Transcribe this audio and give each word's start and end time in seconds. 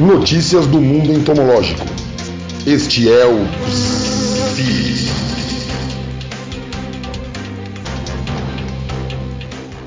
Notícias 0.00 0.64
do 0.68 0.80
mundo 0.80 1.10
entomológico. 1.10 1.80
Este 2.64 3.10
é 3.12 3.26
o 3.26 3.44
Feed. 4.54 5.10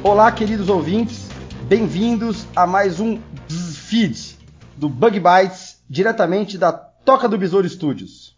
Olá, 0.04 0.30
queridos 0.34 0.68
ouvintes, 0.68 1.30
bem-vindos 1.64 2.46
a 2.54 2.68
mais 2.68 3.00
um 3.00 3.18
Feed 3.48 4.38
do 4.76 4.90
Bug 4.90 5.18
Bites, 5.18 5.82
diretamente 5.90 6.58
da 6.58 6.74
Toca 6.74 7.30
do 7.30 7.38
Besouro 7.38 7.70
Studios. 7.70 8.38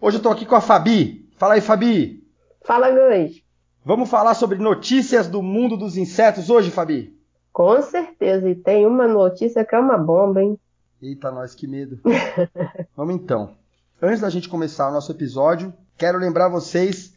Hoje 0.00 0.16
eu 0.16 0.22
tô 0.22 0.30
aqui 0.30 0.44
com 0.44 0.56
a 0.56 0.60
Fabi. 0.60 1.28
Fala 1.38 1.54
aí, 1.54 1.60
Fabi. 1.60 2.24
Fala, 2.66 2.90
Gus. 2.90 3.40
Vamos 3.84 4.10
falar 4.10 4.34
sobre 4.34 4.58
notícias 4.58 5.28
do 5.28 5.40
mundo 5.40 5.76
dos 5.76 5.96
insetos 5.96 6.50
hoje, 6.50 6.72
Fabi? 6.72 7.16
Com 7.52 7.80
certeza, 7.82 8.50
e 8.50 8.56
tem 8.56 8.84
uma 8.84 9.06
notícia 9.06 9.64
que 9.64 9.76
é 9.76 9.78
uma 9.78 9.96
bomba, 9.96 10.42
hein? 10.42 10.58
Eita, 11.04 11.30
nós, 11.30 11.54
que 11.54 11.66
medo. 11.66 12.00
Vamos 12.96 13.16
então. 13.16 13.54
Antes 14.00 14.20
da 14.20 14.30
gente 14.30 14.48
começar 14.48 14.88
o 14.88 14.92
nosso 14.92 15.12
episódio, 15.12 15.70
quero 15.98 16.16
lembrar 16.16 16.48
vocês 16.48 17.12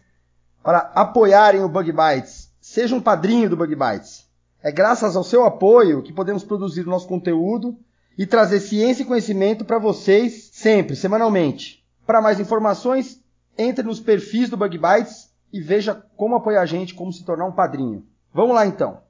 para 0.62 0.92
apoiarem 0.94 1.62
o 1.62 1.70
Bug 1.70 1.94
Bites. 1.94 2.52
Seja 2.60 2.94
um 2.94 3.00
padrinho 3.00 3.50
do 3.50 3.56
Bug 3.56 3.74
Bites. 3.74 4.28
É 4.62 4.74
graças 4.74 5.16
ao 5.16 5.24
seu 5.24 5.46
apoio 5.46 6.04
que 6.04 6.12
podemos 6.12 6.44
produzir 6.44 6.82
o 6.82 6.90
nosso 6.90 7.08
conteúdo 7.08 7.80
e 8.18 8.26
trazer 8.26 8.60
ciência 8.60 9.04
e 9.04 9.06
conhecimento 9.06 9.64
para 9.64 9.80
vocês 9.80 10.50
sempre, 10.52 10.94
semanalmente. 10.94 11.82
Para 12.06 12.22
mais 12.22 12.42
informações, 12.42 13.22
entre 13.58 13.86
nos 13.86 14.02
perfis 14.02 14.50
do 14.50 14.58
Bug 14.58 14.78
Bites 14.78 15.32
e 15.54 15.62
veja 15.62 15.96
como 16.18 16.36
apoiar 16.36 16.62
a 16.62 16.66
gente, 16.66 16.94
como 16.94 17.14
se 17.14 17.24
tornar 17.24 17.46
um 17.46 17.54
padrinho. 17.54 18.06
Vamos 18.34 18.54
lá 18.54 18.66
então. 18.66 19.02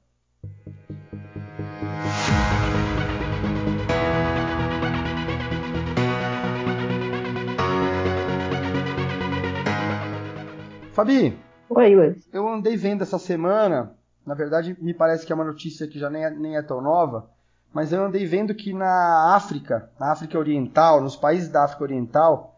Fabi, 10.98 11.38
Oi, 11.70 11.94
Gus. 11.94 12.28
eu 12.32 12.48
andei 12.48 12.76
vendo 12.76 13.02
essa 13.02 13.20
semana, 13.20 13.92
na 14.26 14.34
verdade 14.34 14.76
me 14.82 14.92
parece 14.92 15.24
que 15.24 15.30
é 15.30 15.34
uma 15.36 15.44
notícia 15.44 15.86
que 15.86 15.96
já 15.96 16.10
nem 16.10 16.24
é, 16.24 16.30
nem 16.30 16.56
é 16.56 16.62
tão 16.62 16.80
nova, 16.80 17.30
mas 17.72 17.92
eu 17.92 18.04
andei 18.04 18.26
vendo 18.26 18.52
que 18.52 18.74
na 18.74 19.32
África, 19.32 19.92
na 20.00 20.10
África 20.10 20.36
Oriental, 20.36 21.00
nos 21.00 21.14
países 21.14 21.48
da 21.50 21.62
África 21.62 21.84
Oriental, 21.84 22.56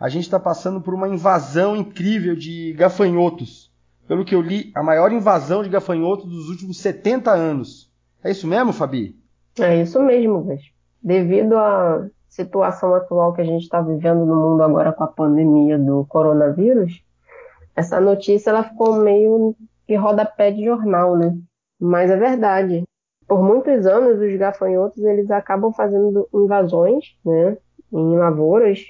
a 0.00 0.08
gente 0.08 0.22
está 0.22 0.40
passando 0.40 0.80
por 0.80 0.94
uma 0.94 1.06
invasão 1.06 1.76
incrível 1.76 2.34
de 2.34 2.72
gafanhotos. 2.72 3.70
Pelo 4.08 4.24
que 4.24 4.34
eu 4.34 4.40
li, 4.40 4.72
a 4.74 4.82
maior 4.82 5.12
invasão 5.12 5.62
de 5.62 5.68
gafanhotos 5.68 6.24
dos 6.24 6.48
últimos 6.48 6.78
70 6.78 7.30
anos. 7.30 7.92
É 8.24 8.30
isso 8.30 8.46
mesmo, 8.46 8.72
Fabi? 8.72 9.20
É 9.60 9.82
isso 9.82 10.02
mesmo, 10.02 10.40
Gus. 10.40 10.62
Devido 11.02 11.58
à 11.58 12.08
situação 12.26 12.94
atual 12.94 13.34
que 13.34 13.42
a 13.42 13.44
gente 13.44 13.64
está 13.64 13.82
vivendo 13.82 14.24
no 14.24 14.34
mundo 14.34 14.62
agora 14.62 14.94
com 14.94 15.04
a 15.04 15.08
pandemia 15.08 15.78
do 15.78 16.06
coronavírus, 16.06 17.02
essa 17.74 18.00
notícia 18.00 18.50
ela 18.50 18.64
ficou 18.64 18.96
meio 18.96 19.54
que 19.86 19.94
rodapé 19.96 20.50
de 20.50 20.64
jornal, 20.64 21.16
né? 21.16 21.36
Mas 21.80 22.10
é 22.10 22.16
verdade. 22.16 22.84
Por 23.26 23.42
muitos 23.42 23.86
anos, 23.86 24.20
os 24.20 24.38
gafanhotos 24.38 25.02
eles 25.02 25.30
acabam 25.30 25.72
fazendo 25.72 26.28
invasões, 26.32 27.16
né? 27.24 27.56
Em 27.92 28.16
lavouras, 28.16 28.80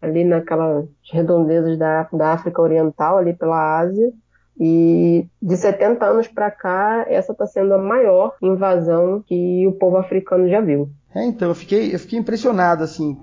ali 0.00 0.24
naquelas 0.24 0.86
redondezas 1.10 1.78
da, 1.78 2.08
da 2.12 2.32
África 2.32 2.60
Oriental, 2.60 3.18
ali 3.18 3.32
pela 3.32 3.78
Ásia. 3.78 4.12
E 4.58 5.26
de 5.40 5.56
70 5.56 6.04
anos 6.04 6.28
para 6.28 6.50
cá, 6.50 7.06
essa 7.08 7.32
está 7.32 7.46
sendo 7.46 7.74
a 7.74 7.78
maior 7.78 8.36
invasão 8.42 9.22
que 9.26 9.66
o 9.66 9.72
povo 9.72 9.96
africano 9.96 10.48
já 10.48 10.60
viu. 10.60 10.90
É, 11.14 11.24
então, 11.24 11.48
eu 11.48 11.54
fiquei, 11.54 11.94
eu 11.94 11.98
fiquei 11.98 12.18
impressionado, 12.18 12.84
assim, 12.84 13.18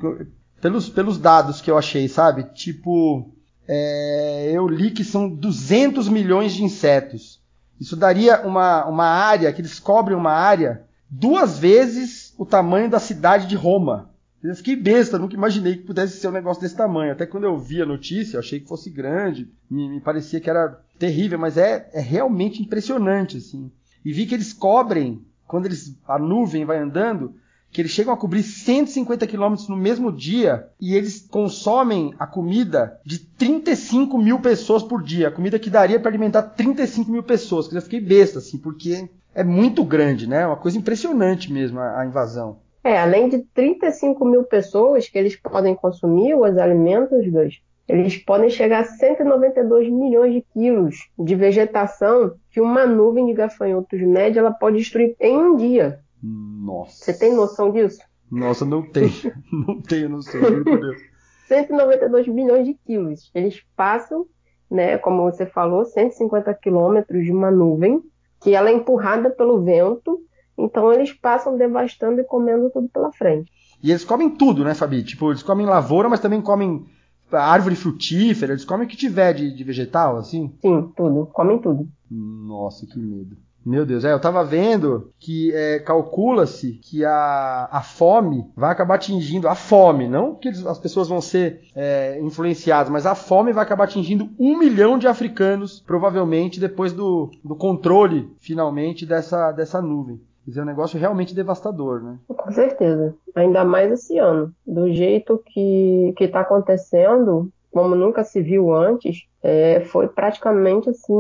pelos, 0.62 0.90
pelos 0.90 1.18
dados 1.18 1.62
que 1.62 1.70
eu 1.70 1.78
achei, 1.78 2.08
sabe? 2.08 2.44
Tipo, 2.54 3.32
é, 3.72 4.50
eu 4.52 4.68
li 4.68 4.90
que 4.90 5.04
são 5.04 5.30
200 5.30 6.10
milhões 6.10 6.54
de 6.54 6.64
insetos. 6.64 7.40
Isso 7.80 7.96
daria 7.96 8.42
uma, 8.42 8.84
uma 8.86 9.06
área, 9.06 9.54
que 9.54 9.62
eles 9.62 9.80
cobrem 9.80 10.18
uma 10.18 10.32
área 10.32 10.82
duas 11.08 11.60
vezes 11.60 12.34
o 12.36 12.48
tamanho 12.48 12.90
da 12.90 13.00
cidade 13.00 13.46
de 13.46 13.56
Roma. 13.56 14.10
Eu 14.42 14.56
fiquei 14.56 14.76
besta, 14.76 15.20
nunca 15.20 15.36
imaginei 15.36 15.76
que 15.76 15.84
pudesse 15.84 16.18
ser 16.18 16.30
um 16.30 16.32
negócio 16.32 16.62
desse 16.62 16.76
tamanho. 16.76 17.12
Até 17.12 17.28
quando 17.28 17.44
eu 17.44 17.60
vi 17.60 17.80
a 17.80 17.86
notícia, 17.86 18.38
eu 18.38 18.40
achei 18.40 18.60
que 18.60 18.68
fosse 18.68 18.90
grande, 18.90 19.48
me, 19.70 19.88
me 19.88 20.02
parecia 20.02 20.40
que 20.40 20.50
era 20.50 20.82
terrível, 20.98 21.38
mas 21.38 21.56
é, 21.56 21.92
é 21.94 22.00
realmente 22.00 22.64
impressionante, 22.64 23.38
assim. 23.38 23.72
E 24.04 24.12
vi 24.12 24.26
que 24.26 24.34
eles 24.34 24.52
cobrem, 24.52 25.24
quando 25.46 25.68
eles, 25.68 25.96
a 26.08 26.18
nuvem 26.18 26.66
vai 26.66 26.80
andando, 26.80 27.36
que 27.72 27.82
eles 27.82 27.92
chegam 27.92 28.14
a 28.14 28.18
cobrir 28.18 28.44
150 28.44 29.28
quilômetros 29.28 29.68
no 29.70 29.78
mesmo 29.78 30.12
dia 30.12 30.68
e 30.80 30.96
eles 30.96 31.28
consomem 31.30 32.14
a 32.18 32.26
comida 32.26 33.00
de 33.06 33.20
35 33.20 34.18
mil 34.18 34.40
pessoas 34.40 34.84
por 34.84 35.04
dia. 35.04 35.28
A 35.28 35.32
comida 35.32 35.60
que 35.60 35.70
daria 35.70 36.00
para 36.00 36.10
alimentar 36.10 36.42
35 36.44 37.12
mil 37.12 37.24
pessoas. 37.24 37.72
Eu 37.72 37.82
fiquei 37.82 38.00
besta, 38.00 38.40
assim, 38.40 38.58
porque 38.58 39.08
é 39.36 39.44
muito 39.44 39.84
grande, 39.84 40.28
né? 40.28 40.46
Uma 40.46 40.58
coisa 40.58 40.78
impressionante 40.78 41.52
mesmo 41.52 41.80
a, 41.80 42.02
a 42.02 42.06
invasão. 42.06 42.58
É, 42.84 42.98
além 42.98 43.30
de 43.30 43.40
35 43.54 44.26
mil 44.26 44.44
pessoas 44.44 45.08
que 45.08 45.18
eles 45.18 45.36
podem 45.36 45.76
consumir 45.76 46.34
os 46.34 46.58
alimentos, 46.58 47.28
Gus, 47.28 47.62
eles 47.88 48.18
podem 48.18 48.50
chegar 48.50 48.82
a 48.82 48.86
192 48.86 49.90
milhões 49.90 50.34
de 50.34 50.46
quilos 50.54 51.10
de 51.18 51.36
vegetação 51.36 52.34
que 52.52 52.62
uma 52.62 52.86
nuvem 52.86 53.26
de 53.26 53.34
gafanhotos 53.34 54.00
média 54.02 54.40
ela 54.40 54.52
pode 54.52 54.78
destruir 54.78 55.16
em 55.20 55.38
um 55.38 55.56
dia. 55.56 56.00
Nossa. 56.22 57.06
Você 57.06 57.14
tem 57.18 57.34
noção 57.34 57.72
disso? 57.72 58.00
Nossa, 58.32 58.66
não 58.66 58.82
tenho. 58.82 59.12
não 59.52 59.82
tenho 59.82 60.10
noção, 60.10 60.40
juro 60.42 60.64
por 60.64 60.80
Deus. 60.80 61.02
192 61.48 62.28
milhões 62.28 62.66
de 62.66 62.74
quilos. 62.86 63.32
Eles 63.34 63.62
passam, 63.76 64.26
né, 64.70 64.98
como 64.98 65.24
você 65.24 65.46
falou, 65.46 65.84
150 65.84 66.54
quilômetros 66.56 67.26
de 67.26 67.32
uma 67.32 67.50
nuvem, 67.50 68.02
que 68.42 68.54
ela 68.54 68.70
é 68.70 68.74
empurrada 68.74 69.30
pelo 69.32 69.64
vento, 69.64 70.22
então 70.58 70.94
eles 70.94 71.12
passam 71.12 71.58
devastando 71.58 72.22
e 72.22 72.24
comendo 72.24 72.70
tudo 72.70 72.88
pela 72.90 73.12
frente. 73.12 73.52
E 73.82 73.90
eles 73.90 74.04
comem 74.04 74.30
tudo, 74.30 74.64
né, 74.64 74.76
Fabi? 74.76 75.04
Tipo, 75.04 75.32
eles 75.32 75.42
comem 75.42 75.66
lavoura, 75.66 76.08
mas 76.08 76.20
também 76.20 76.42
comem 76.42 76.86
árvore 77.32 77.76
frutífera, 77.76 78.54
eles 78.54 78.66
comem 78.66 78.86
o 78.86 78.90
que 78.90 78.98
tiver 78.98 79.34
de, 79.34 79.52
de 79.56 79.64
vegetal, 79.64 80.18
assim? 80.18 80.54
Sim, 80.62 80.92
tudo. 80.96 81.28
Comem 81.28 81.60
tudo. 81.60 81.88
Nossa, 82.10 82.86
que 82.86 83.00
medo. 83.00 83.38
Meu 83.66 83.86
Deus, 83.86 84.06
é, 84.06 84.14
eu 84.14 84.20
tava 84.20 84.44
vendo 84.44 85.12
que 85.20 85.54
é, 85.54 85.80
calcula-se 85.80 86.74
que 86.82 87.04
a, 87.04 87.68
a 87.72 87.82
fome 87.82 88.46
vai 88.56 88.72
acabar 88.72 88.96
atingindo 88.96 89.48
a 89.48 89.56
fome, 89.56 90.08
não 90.08 90.36
que 90.36 90.50
as 90.50 90.80
pessoas 90.80 91.08
vão 91.08 91.22
ser 91.22 91.62
é, 91.76 92.20
influenciadas, 92.22 92.92
mas 92.92 93.06
a 93.06 93.16
fome 93.16 93.52
vai 93.52 93.64
acabar 93.64 93.84
atingindo 93.84 94.30
um 94.40 94.58
milhão 94.58 94.98
de 94.98 95.08
africanos, 95.08 95.84
provavelmente 95.86 96.60
depois 96.60 96.94
do, 96.94 97.30
do 97.44 97.56
controle, 97.56 98.32
finalmente, 98.40 99.06
dessa, 99.06 99.52
dessa 99.52 99.82
nuvem. 99.82 100.22
Quer 100.46 100.52
dizer, 100.52 100.60
é 100.62 100.64
um 100.64 100.68
negócio 100.68 101.00
realmente 101.00 101.36
devastador, 101.36 102.02
né? 102.02 102.18
Com 102.28 102.52
certeza. 102.52 103.14
Ainda 103.36 103.64
mais 103.64 103.92
esse 103.92 104.18
ano. 104.18 104.52
Do 104.66 104.92
jeito 104.92 105.44
que, 105.46 106.14
que 106.18 106.28
tá 106.28 106.40
acontecendo, 106.40 107.52
como 107.72 107.96
nunca 107.96 108.24
se 108.24 108.42
viu 108.42 108.74
antes, 108.74 109.28
é, 109.44 109.82
foi 109.82 110.08
praticamente 110.08 110.90
assim 110.90 111.14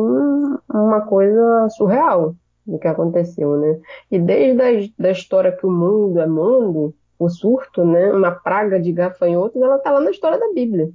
uma 0.74 1.02
coisa 1.02 1.70
surreal 1.70 2.36
do 2.66 2.80
que 2.80 2.88
aconteceu, 2.88 3.58
né? 3.58 3.80
E 4.12 4.20
desde 4.20 4.62
a 4.62 5.04
da 5.04 5.12
história 5.12 5.52
que 5.52 5.66
o 5.66 5.72
mundo 5.72 6.20
é 6.20 6.28
mundo, 6.28 6.94
o 7.18 7.30
surto, 7.30 7.84
né, 7.84 8.12
uma 8.12 8.31
praga 8.31 8.80
de 8.80 8.92
gafanhotos, 8.92 9.62
ela 9.62 9.78
tá 9.80 9.92
lá 9.92 10.00
na 10.00 10.12
história 10.12 10.40
da 10.40 10.54
Bíblia. 10.54 10.90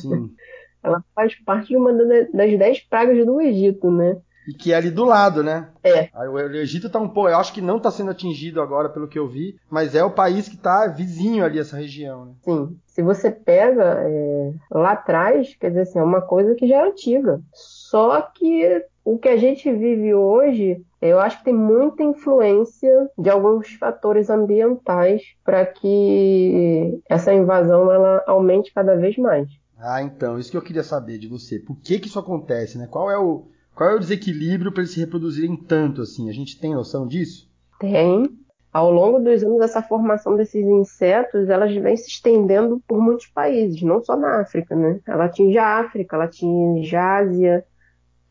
Sim. 0.00 0.30
ela 0.82 1.02
faz 1.14 1.34
parte 1.44 1.68
de 1.68 1.76
uma 1.76 1.92
das 1.92 2.58
dez 2.58 2.80
pragas 2.80 3.24
do 3.24 3.40
Egito, 3.40 3.90
né? 3.90 4.18
E 4.48 4.54
que 4.54 4.72
é 4.72 4.76
ali 4.76 4.90
do 4.90 5.04
lado, 5.04 5.42
né? 5.42 5.68
É. 5.84 6.08
O 6.26 6.38
Egito 6.38 6.88
tá 6.88 6.98
um 6.98 7.08
pouco, 7.08 7.28
eu 7.28 7.36
acho 7.36 7.52
que 7.52 7.60
não 7.60 7.78
tá 7.78 7.90
sendo 7.90 8.10
atingido 8.10 8.62
agora 8.62 8.88
pelo 8.88 9.06
que 9.06 9.18
eu 9.18 9.28
vi, 9.28 9.60
mas 9.68 9.94
é 9.94 10.02
o 10.02 10.10
país 10.10 10.48
que 10.48 10.56
tá 10.56 10.86
vizinho 10.86 11.44
ali 11.44 11.58
essa 11.58 11.76
região, 11.76 12.24
né? 12.24 12.32
Sim. 12.40 12.74
Se 12.86 13.02
você 13.02 13.30
pega 13.30 13.98
é, 13.98 14.52
lá 14.70 14.92
atrás, 14.92 15.54
quer 15.60 15.68
dizer 15.68 15.82
assim, 15.82 15.98
é 15.98 16.02
uma 16.02 16.22
coisa 16.22 16.54
que 16.54 16.66
já 16.66 16.76
é 16.76 16.88
antiga. 16.88 17.42
Só 17.52 18.22
que 18.22 18.82
o 19.04 19.18
que 19.18 19.28
a 19.28 19.36
gente 19.36 19.70
vive 19.70 20.14
hoje, 20.14 20.82
eu 21.02 21.20
acho 21.20 21.38
que 21.40 21.44
tem 21.44 21.54
muita 21.54 22.02
influência 22.02 23.10
de 23.18 23.28
alguns 23.28 23.74
fatores 23.74 24.30
ambientais 24.30 25.22
para 25.44 25.66
que 25.66 27.02
essa 27.06 27.34
invasão 27.34 27.92
ela 27.92 28.24
aumente 28.26 28.72
cada 28.72 28.96
vez 28.96 29.14
mais. 29.18 29.46
Ah, 29.78 30.02
então, 30.02 30.38
isso 30.38 30.50
que 30.50 30.56
eu 30.56 30.62
queria 30.62 30.82
saber 30.82 31.18
de 31.18 31.28
você. 31.28 31.58
Por 31.58 31.76
que 31.76 31.98
que 31.98 32.08
isso 32.08 32.18
acontece, 32.18 32.78
né? 32.78 32.88
Qual 32.90 33.10
é 33.10 33.18
o 33.18 33.46
qual 33.78 33.90
é 33.90 33.94
o 33.94 34.00
desequilíbrio 34.00 34.72
para 34.72 34.82
eles 34.82 34.92
se 34.92 34.98
reproduzirem 34.98 35.56
tanto 35.56 36.02
assim? 36.02 36.28
A 36.28 36.32
gente 36.32 36.58
tem 36.58 36.74
noção 36.74 37.06
disso? 37.06 37.48
Tem. 37.78 38.28
Ao 38.72 38.90
longo 38.90 39.20
dos 39.20 39.44
anos, 39.44 39.60
essa 39.60 39.80
formação 39.80 40.34
desses 40.34 40.66
insetos, 40.66 41.48
elas 41.48 41.72
vem 41.72 41.96
se 41.96 42.08
estendendo 42.08 42.82
por 42.88 43.00
muitos 43.00 43.28
países, 43.28 43.80
não 43.82 44.02
só 44.02 44.16
na 44.16 44.40
África, 44.40 44.74
né? 44.74 44.98
Ela 45.06 45.26
atinge 45.26 45.56
a 45.58 45.78
África, 45.78 46.16
ela 46.16 46.24
atinge 46.24 46.96
a 46.96 47.18
Ásia, 47.18 47.64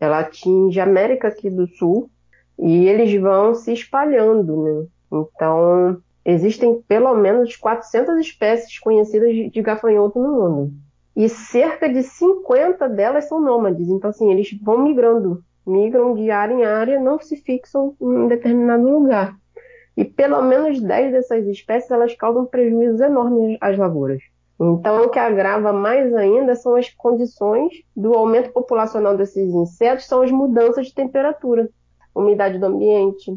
ela 0.02 0.20
atinge 0.20 0.82
a 0.82 0.84
América 0.84 1.30
aqui 1.30 1.50
do 1.50 1.66
Sul, 1.66 2.12
e 2.60 2.86
eles 2.86 3.18
vão 3.20 3.56
se 3.56 3.72
espalhando, 3.72 4.62
né? 4.62 4.86
Então, 5.14 5.98
existem 6.26 6.82
pelo 6.82 7.16
menos 7.16 7.56
400 7.56 8.20
espécies 8.20 8.78
conhecidas 8.80 9.34
de 9.50 9.62
gafanhoto 9.62 10.22
no 10.22 10.30
mundo. 10.30 10.74
E 11.18 11.28
cerca 11.28 11.90
de 11.90 12.04
50 12.04 12.88
delas 12.90 13.28
são 13.28 13.42
nômades. 13.42 13.90
Então, 13.90 14.12
assim, 14.12 14.31
eles 14.31 14.56
vão 14.62 14.84
migrando. 14.84 15.44
Migram 15.66 16.14
de 16.14 16.30
área 16.30 16.54
em 16.54 16.64
área, 16.64 17.00
não 17.00 17.19
se 17.19 17.36
fixam 17.38 17.96
em 18.00 18.06
um 18.06 18.28
determinado 18.28 18.88
lugar. 18.88 19.36
E 19.98 20.06
pelo 20.06 20.44
menos 20.44 20.80
10 20.80 21.12
dessas 21.12 21.48
espécies, 21.48 21.90
elas 21.90 22.14
causam 22.16 22.46
prejuízos 22.46 23.02
enormes 23.02 23.58
às 23.60 23.75
lavouras. 23.75 24.22
Então, 24.62 25.06
o 25.06 25.10
que 25.10 25.18
agrava 25.18 25.74
mais 25.74 26.14
ainda 26.14 26.54
são 26.54 26.75
as 26.75 26.90
condições 26.94 27.74
do 27.96 28.14
aumento 28.14 28.52
populacional 28.52 29.18
desses 29.18 29.52
insetos, 29.52 30.06
são 30.06 30.22
as 30.22 30.30
mudanças 30.30 30.86
de 30.86 30.94
temperatura, 30.94 31.68
umidade 32.14 32.60
do 32.60 32.66
ambiente, 32.68 33.36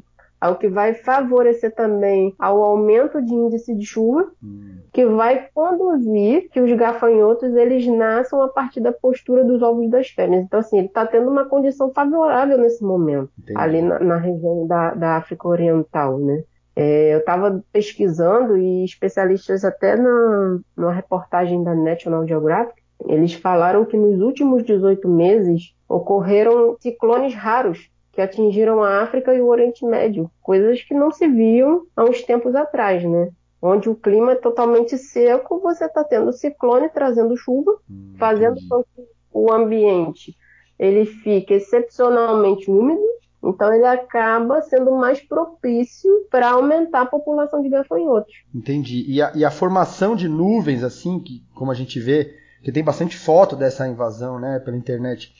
o 0.49 0.55
que 0.57 0.69
vai 0.69 0.95
favorecer 0.95 1.75
também 1.75 2.35
ao 2.39 2.63
aumento 2.63 3.21
de 3.21 3.35
índice 3.35 3.75
de 3.75 3.85
chuva, 3.85 4.31
hum. 4.43 4.79
que 4.91 5.05
vai 5.05 5.49
conduzir 5.53 6.49
que 6.51 6.61
os 6.61 6.73
gafanhotos 6.73 7.55
eles 7.55 7.87
nasçam 7.87 8.43
a 8.43 8.49
partir 8.49 8.81
da 8.81 8.93
postura 8.93 9.45
dos 9.45 9.61
ovos 9.61 9.91
das 9.91 10.09
fêmeas. 10.09 10.45
Então, 10.45 10.61
assim, 10.61 10.79
ele 10.79 10.87
está 10.87 11.05
tendo 11.07 11.31
uma 11.31 11.45
condição 11.45 11.93
favorável 11.93 12.57
nesse 12.57 12.83
momento, 12.83 13.31
Entendi. 13.39 13.59
ali 13.59 13.83
na, 13.83 13.99
na, 13.99 14.17
região 14.17 14.67
da, 14.67 14.95
da 14.95 15.17
África 15.17 15.47
Oriental, 15.47 16.19
né? 16.19 16.43
É, 16.75 17.15
eu 17.15 17.19
estava 17.19 17.63
pesquisando 17.71 18.57
e 18.57 18.85
especialistas 18.85 19.65
até 19.65 19.97
na, 19.97 20.61
na 20.77 20.91
reportagem 20.91 21.63
da 21.63 21.75
National 21.75 22.27
Geographic, 22.27 22.81
eles 23.07 23.35
falaram 23.35 23.85
que 23.85 23.97
nos 23.97 24.21
últimos 24.21 24.65
18 24.65 25.07
meses 25.09 25.75
ocorreram 25.89 26.77
ciclones 26.81 27.35
raros 27.35 27.91
que 28.21 28.23
atingiram 28.23 28.83
a 28.83 29.03
África 29.03 29.35
e 29.35 29.41
o 29.41 29.47
Oriente 29.47 29.85
Médio, 29.85 30.31
coisas 30.43 30.83
que 30.83 30.93
não 30.93 31.11
se 31.11 31.27
viam 31.27 31.87
há 31.97 32.05
uns 32.05 32.23
tempos 32.23 32.55
atrás, 32.55 33.03
né? 33.03 33.31
Onde 33.63 33.89
o 33.89 33.95
clima 33.95 34.33
é 34.33 34.37
totalmente 34.37 34.99
seco, 34.99 35.61
você 35.61 35.87
está 35.87 36.05
tendo 36.05 36.33
ciclone 36.33 36.91
trazendo 36.91 37.37
chuva, 37.37 37.79
hum, 37.91 38.15
fazendo 38.19 38.57
com 38.69 38.83
que 38.83 39.09
o 39.33 39.51
ambiente 39.51 40.37
ele 40.79 41.07
fique 41.07 41.55
excepcionalmente 41.55 42.71
úmido, 42.71 43.03
então 43.43 43.73
ele 43.73 43.87
acaba 43.87 44.61
sendo 44.63 44.91
mais 44.93 45.21
propício 45.21 46.11
para 46.31 46.51
aumentar 46.51 47.03
a 47.03 47.07
população 47.07 47.63
de 47.63 47.71
gafanhotos. 47.71 48.35
Entendi. 48.55 49.05
E 49.09 49.23
a, 49.23 49.33
e 49.35 49.45
a, 49.45 49.51
formação 49.51 50.15
de 50.15 50.29
nuvens, 50.29 50.83
assim, 50.83 51.21
que 51.21 51.43
como 51.55 51.71
a 51.71 51.75
gente 51.75 51.99
vê, 51.99 52.35
que 52.63 52.73
tem 52.73 52.85
bastante 52.85 53.17
foto 53.17 53.57
dessa 53.57 53.89
invasão, 53.89 54.39
né, 54.39 54.59
pela 54.59 54.77
internet. 54.77 55.33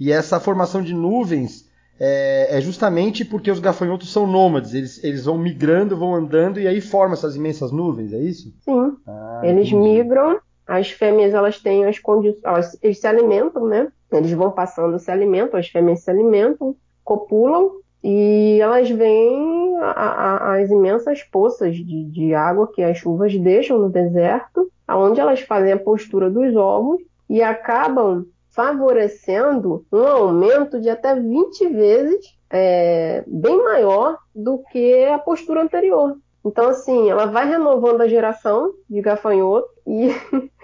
E 0.00 0.10
essa 0.10 0.40
formação 0.40 0.82
de 0.82 0.94
nuvens 0.94 1.70
é, 1.98 2.58
é, 2.58 2.60
justamente 2.60 3.24
porque 3.24 3.50
os 3.50 3.60
gafanhotos 3.60 4.12
são 4.12 4.26
nômades, 4.26 4.74
eles, 4.74 5.02
eles 5.04 5.24
vão 5.24 5.38
migrando, 5.38 5.96
vão 5.96 6.14
andando 6.14 6.58
e 6.58 6.66
aí 6.66 6.80
formam 6.80 7.14
essas 7.14 7.36
imensas 7.36 7.70
nuvens, 7.70 8.12
é 8.12 8.18
isso? 8.18 8.52
Sim. 8.60 8.96
Ah, 9.06 9.40
eles 9.44 9.68
entendi. 9.68 9.76
migram, 9.76 10.40
as 10.66 10.90
fêmeas 10.90 11.34
elas 11.34 11.60
têm 11.60 11.84
as 11.84 11.98
condições, 11.98 12.76
eles 12.82 12.98
se 12.98 13.06
alimentam, 13.06 13.66
né? 13.66 13.88
Eles 14.10 14.32
vão 14.32 14.50
passando, 14.50 14.98
se 14.98 15.10
alimentam, 15.10 15.58
as 15.58 15.68
fêmeas 15.68 16.00
se 16.00 16.10
alimentam, 16.10 16.74
copulam 17.04 17.70
e 18.02 18.58
elas 18.60 18.90
veem 18.90 19.76
a, 19.78 19.90
a, 19.90 20.56
as 20.56 20.70
imensas 20.70 21.22
poças 21.22 21.76
de, 21.76 22.04
de 22.04 22.34
água 22.34 22.70
que 22.72 22.82
as 22.82 22.98
chuvas 22.98 23.36
deixam 23.38 23.78
no 23.78 23.88
deserto, 23.88 24.70
aonde 24.86 25.20
elas 25.20 25.40
fazem 25.40 25.72
a 25.72 25.78
postura 25.78 26.28
dos 26.28 26.54
ovos 26.56 27.00
e 27.30 27.40
acabam 27.40 28.26
favorecendo 28.52 29.84
um 29.90 30.06
aumento 30.06 30.80
de 30.80 30.88
até 30.88 31.18
20 31.18 31.68
vezes 31.68 32.36
é, 32.50 33.24
bem 33.26 33.56
maior 33.64 34.18
do 34.34 34.58
que 34.70 35.04
a 35.04 35.18
postura 35.18 35.62
anterior. 35.62 36.16
Então, 36.44 36.68
assim, 36.68 37.08
ela 37.08 37.26
vai 37.26 37.48
renovando 37.48 38.00
a 38.00 38.08
geração 38.08 38.74
de 38.90 39.00
gafanhoto 39.00 39.68
e, 39.86 40.08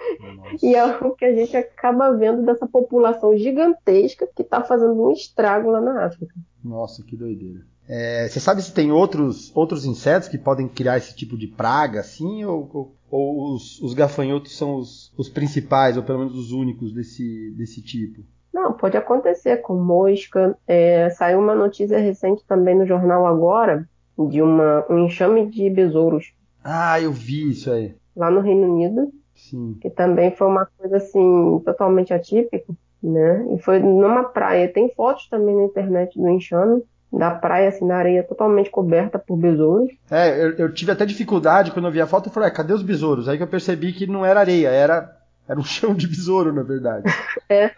e 0.62 0.74
é 0.74 0.84
o 0.84 1.14
que 1.14 1.24
a 1.24 1.34
gente 1.34 1.56
acaba 1.56 2.12
vendo 2.12 2.44
dessa 2.44 2.66
população 2.66 3.36
gigantesca 3.36 4.28
que 4.34 4.42
está 4.42 4.62
fazendo 4.62 5.00
um 5.00 5.12
estrago 5.12 5.70
lá 5.70 5.80
na 5.80 6.04
África. 6.04 6.34
Nossa, 6.62 7.02
que 7.04 7.16
doideira. 7.16 7.60
É, 7.88 8.28
você 8.28 8.38
sabe 8.38 8.60
se 8.60 8.74
tem 8.74 8.92
outros, 8.92 9.50
outros 9.56 9.86
insetos 9.86 10.28
que 10.28 10.36
podem 10.36 10.68
criar 10.68 10.98
esse 10.98 11.16
tipo 11.16 11.38
de 11.38 11.46
praga, 11.46 12.00
assim, 12.00 12.44
ou, 12.44 12.68
ou, 12.72 12.94
ou 13.10 13.54
os, 13.54 13.80
os, 13.80 13.94
gafanhotos 13.94 14.56
são 14.56 14.76
os, 14.76 15.10
os, 15.16 15.30
principais, 15.30 15.96
ou 15.96 16.02
pelo 16.02 16.18
menos 16.18 16.36
os 16.36 16.52
únicos 16.52 16.92
desse, 16.92 17.50
desse 17.56 17.82
tipo? 17.82 18.22
Não, 18.52 18.74
pode 18.74 18.96
acontecer 18.96 19.58
com 19.58 19.74
mosca. 19.74 20.54
É, 20.66 21.08
saiu 21.10 21.38
uma 21.38 21.54
notícia 21.54 21.98
recente 21.98 22.44
também 22.46 22.76
no 22.76 22.86
jornal 22.86 23.26
agora 23.26 23.88
de 24.18 24.42
uma, 24.42 24.84
um 24.90 25.06
enxame 25.06 25.48
de 25.48 25.70
besouros. 25.70 26.34
Ah, 26.62 27.00
eu 27.00 27.12
vi 27.12 27.50
isso 27.50 27.70
aí. 27.70 27.94
Lá 28.14 28.30
no 28.30 28.40
Reino 28.40 28.70
Unido. 28.70 29.10
Sim. 29.34 29.78
Que 29.80 29.88
também 29.88 30.34
foi 30.34 30.46
uma 30.46 30.66
coisa 30.66 30.96
assim 30.96 31.62
totalmente 31.64 32.12
atípica, 32.12 32.74
né? 33.00 33.46
E 33.54 33.62
foi 33.62 33.78
numa 33.78 34.24
praia. 34.24 34.70
Tem 34.70 34.92
fotos 34.94 35.28
também 35.28 35.56
na 35.56 35.64
internet 35.64 36.18
do 36.18 36.28
enxame 36.28 36.82
da 37.12 37.30
praia, 37.30 37.68
assim, 37.68 37.86
na 37.86 37.96
areia 37.96 38.22
totalmente 38.22 38.70
coberta 38.70 39.18
por 39.18 39.36
besouros. 39.36 39.90
É, 40.10 40.44
eu, 40.44 40.52
eu 40.56 40.72
tive 40.72 40.92
até 40.92 41.06
dificuldade 41.06 41.70
quando 41.70 41.86
eu 41.86 41.92
vi 41.92 42.00
a 42.00 42.06
foto 42.06 42.28
e 42.28 42.32
falei, 42.32 42.48
ah, 42.48 42.52
cadê 42.52 42.72
os 42.72 42.82
besouros? 42.82 43.28
Aí 43.28 43.36
que 43.36 43.42
eu 43.42 43.48
percebi 43.48 43.92
que 43.92 44.06
não 44.06 44.24
era 44.24 44.40
areia, 44.40 44.68
era, 44.68 45.16
era 45.48 45.58
um 45.58 45.64
chão 45.64 45.94
de 45.94 46.06
besouro, 46.06 46.52
na 46.52 46.62
verdade. 46.62 47.04
é. 47.48 47.70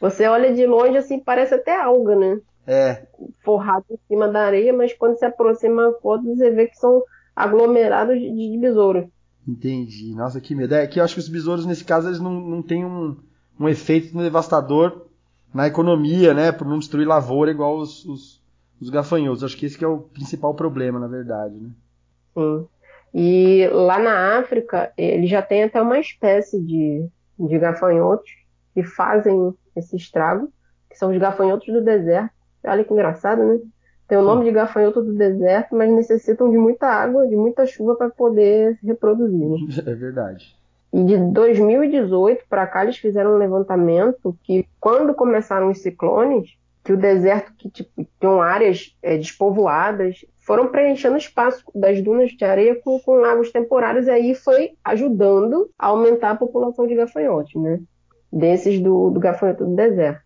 Você 0.00 0.26
olha 0.26 0.52
de 0.52 0.66
longe, 0.66 0.96
assim, 0.96 1.18
parece 1.18 1.54
até 1.54 1.80
alga, 1.80 2.16
né? 2.16 2.40
É. 2.66 3.06
Forrado 3.42 3.84
em 3.90 3.98
cima 4.08 4.28
da 4.28 4.44
areia, 4.46 4.72
mas 4.72 4.92
quando 4.94 5.18
se 5.18 5.24
aproxima 5.24 5.88
a 5.88 5.92
foto, 6.00 6.24
você 6.24 6.50
vê 6.50 6.66
que 6.66 6.76
são 6.76 7.02
aglomerados 7.34 8.18
de, 8.18 8.30
de 8.30 8.58
besouro. 8.58 9.10
Entendi. 9.46 10.14
Nossa, 10.14 10.40
que 10.40 10.54
medo. 10.54 10.74
É 10.74 10.86
que 10.86 10.98
eu 10.98 11.04
acho 11.04 11.14
que 11.14 11.20
os 11.20 11.28
besouros, 11.28 11.66
nesse 11.66 11.84
caso, 11.84 12.08
eles 12.08 12.20
não, 12.20 12.32
não 12.32 12.62
têm 12.62 12.84
um, 12.84 13.16
um 13.60 13.68
efeito 13.68 14.16
devastador 14.16 15.06
na 15.52 15.66
economia, 15.66 16.32
né? 16.32 16.50
Por 16.50 16.66
não 16.66 16.78
destruir 16.78 17.06
lavoura 17.06 17.50
igual 17.50 17.78
os, 17.78 18.04
os, 18.04 18.42
os 18.80 18.90
gafanhotos. 18.90 19.44
Acho 19.44 19.56
que 19.56 19.66
esse 19.66 19.78
que 19.78 19.84
é 19.84 19.88
o 19.88 19.98
principal 19.98 20.54
problema, 20.54 20.98
na 20.98 21.06
verdade, 21.06 21.54
né? 21.54 21.70
Sim. 22.34 22.66
E 23.14 23.68
lá 23.72 23.98
na 23.98 24.38
África, 24.38 24.92
ele 24.98 25.26
já 25.26 25.40
tem 25.40 25.62
até 25.62 25.80
uma 25.80 26.00
espécie 26.00 26.60
de, 26.60 27.06
de 27.38 27.58
gafanhotos 27.58 28.30
que 28.74 28.82
fazem 28.82 29.54
esse 29.76 29.96
estrago, 29.96 30.52
que 30.90 30.98
são 30.98 31.12
os 31.12 31.18
gafanhotos 31.18 31.72
do 31.72 31.80
deserto. 31.80 32.34
Olha 32.64 32.82
que 32.82 32.92
engraçado, 32.92 33.44
né? 33.44 33.60
Tem 34.08 34.18
o 34.18 34.22
nome 34.22 34.44
de 34.44 34.50
gafanhoto 34.50 35.00
do 35.00 35.14
deserto, 35.14 35.74
mas 35.74 35.90
necessitam 35.90 36.50
de 36.50 36.58
muita 36.58 36.88
água, 36.88 37.26
de 37.26 37.36
muita 37.36 37.64
chuva 37.66 37.94
para 37.94 38.10
poder 38.10 38.76
se 38.76 38.86
reproduzir. 38.86 39.48
Né? 39.48 39.58
É 39.86 39.94
verdade. 39.94 40.56
E 40.92 41.02
de 41.04 41.16
2018 41.16 42.44
para 42.48 42.66
cá 42.66 42.84
eles 42.84 42.98
fizeram 42.98 43.34
um 43.34 43.38
levantamento 43.38 44.36
que 44.44 44.66
quando 44.78 45.14
começaram 45.14 45.70
os 45.70 45.78
ciclones, 45.78 46.56
que 46.84 46.92
o 46.92 46.96
deserto 46.98 47.52
que 47.56 47.70
tipo, 47.70 48.06
áreas 48.40 48.94
é, 49.02 49.16
despovoadas 49.16 50.18
foram 50.38 50.68
preenchendo 50.68 51.16
espaço 51.16 51.64
das 51.74 52.02
dunas 52.02 52.30
de 52.30 52.44
areia 52.44 52.78
com, 52.80 53.00
com 53.00 53.14
lagos 53.14 53.50
temporários 53.50 54.06
e 54.06 54.10
aí 54.10 54.34
foi 54.34 54.72
ajudando 54.84 55.70
a 55.78 55.86
aumentar 55.86 56.32
a 56.32 56.36
população 56.36 56.86
de 56.86 56.94
gafanhotos, 56.94 57.54
né? 57.54 57.80
Desses 58.30 58.78
do, 58.80 59.08
do 59.08 59.18
gafanhoto 59.18 59.64
do 59.64 59.74
deserto. 59.74 60.22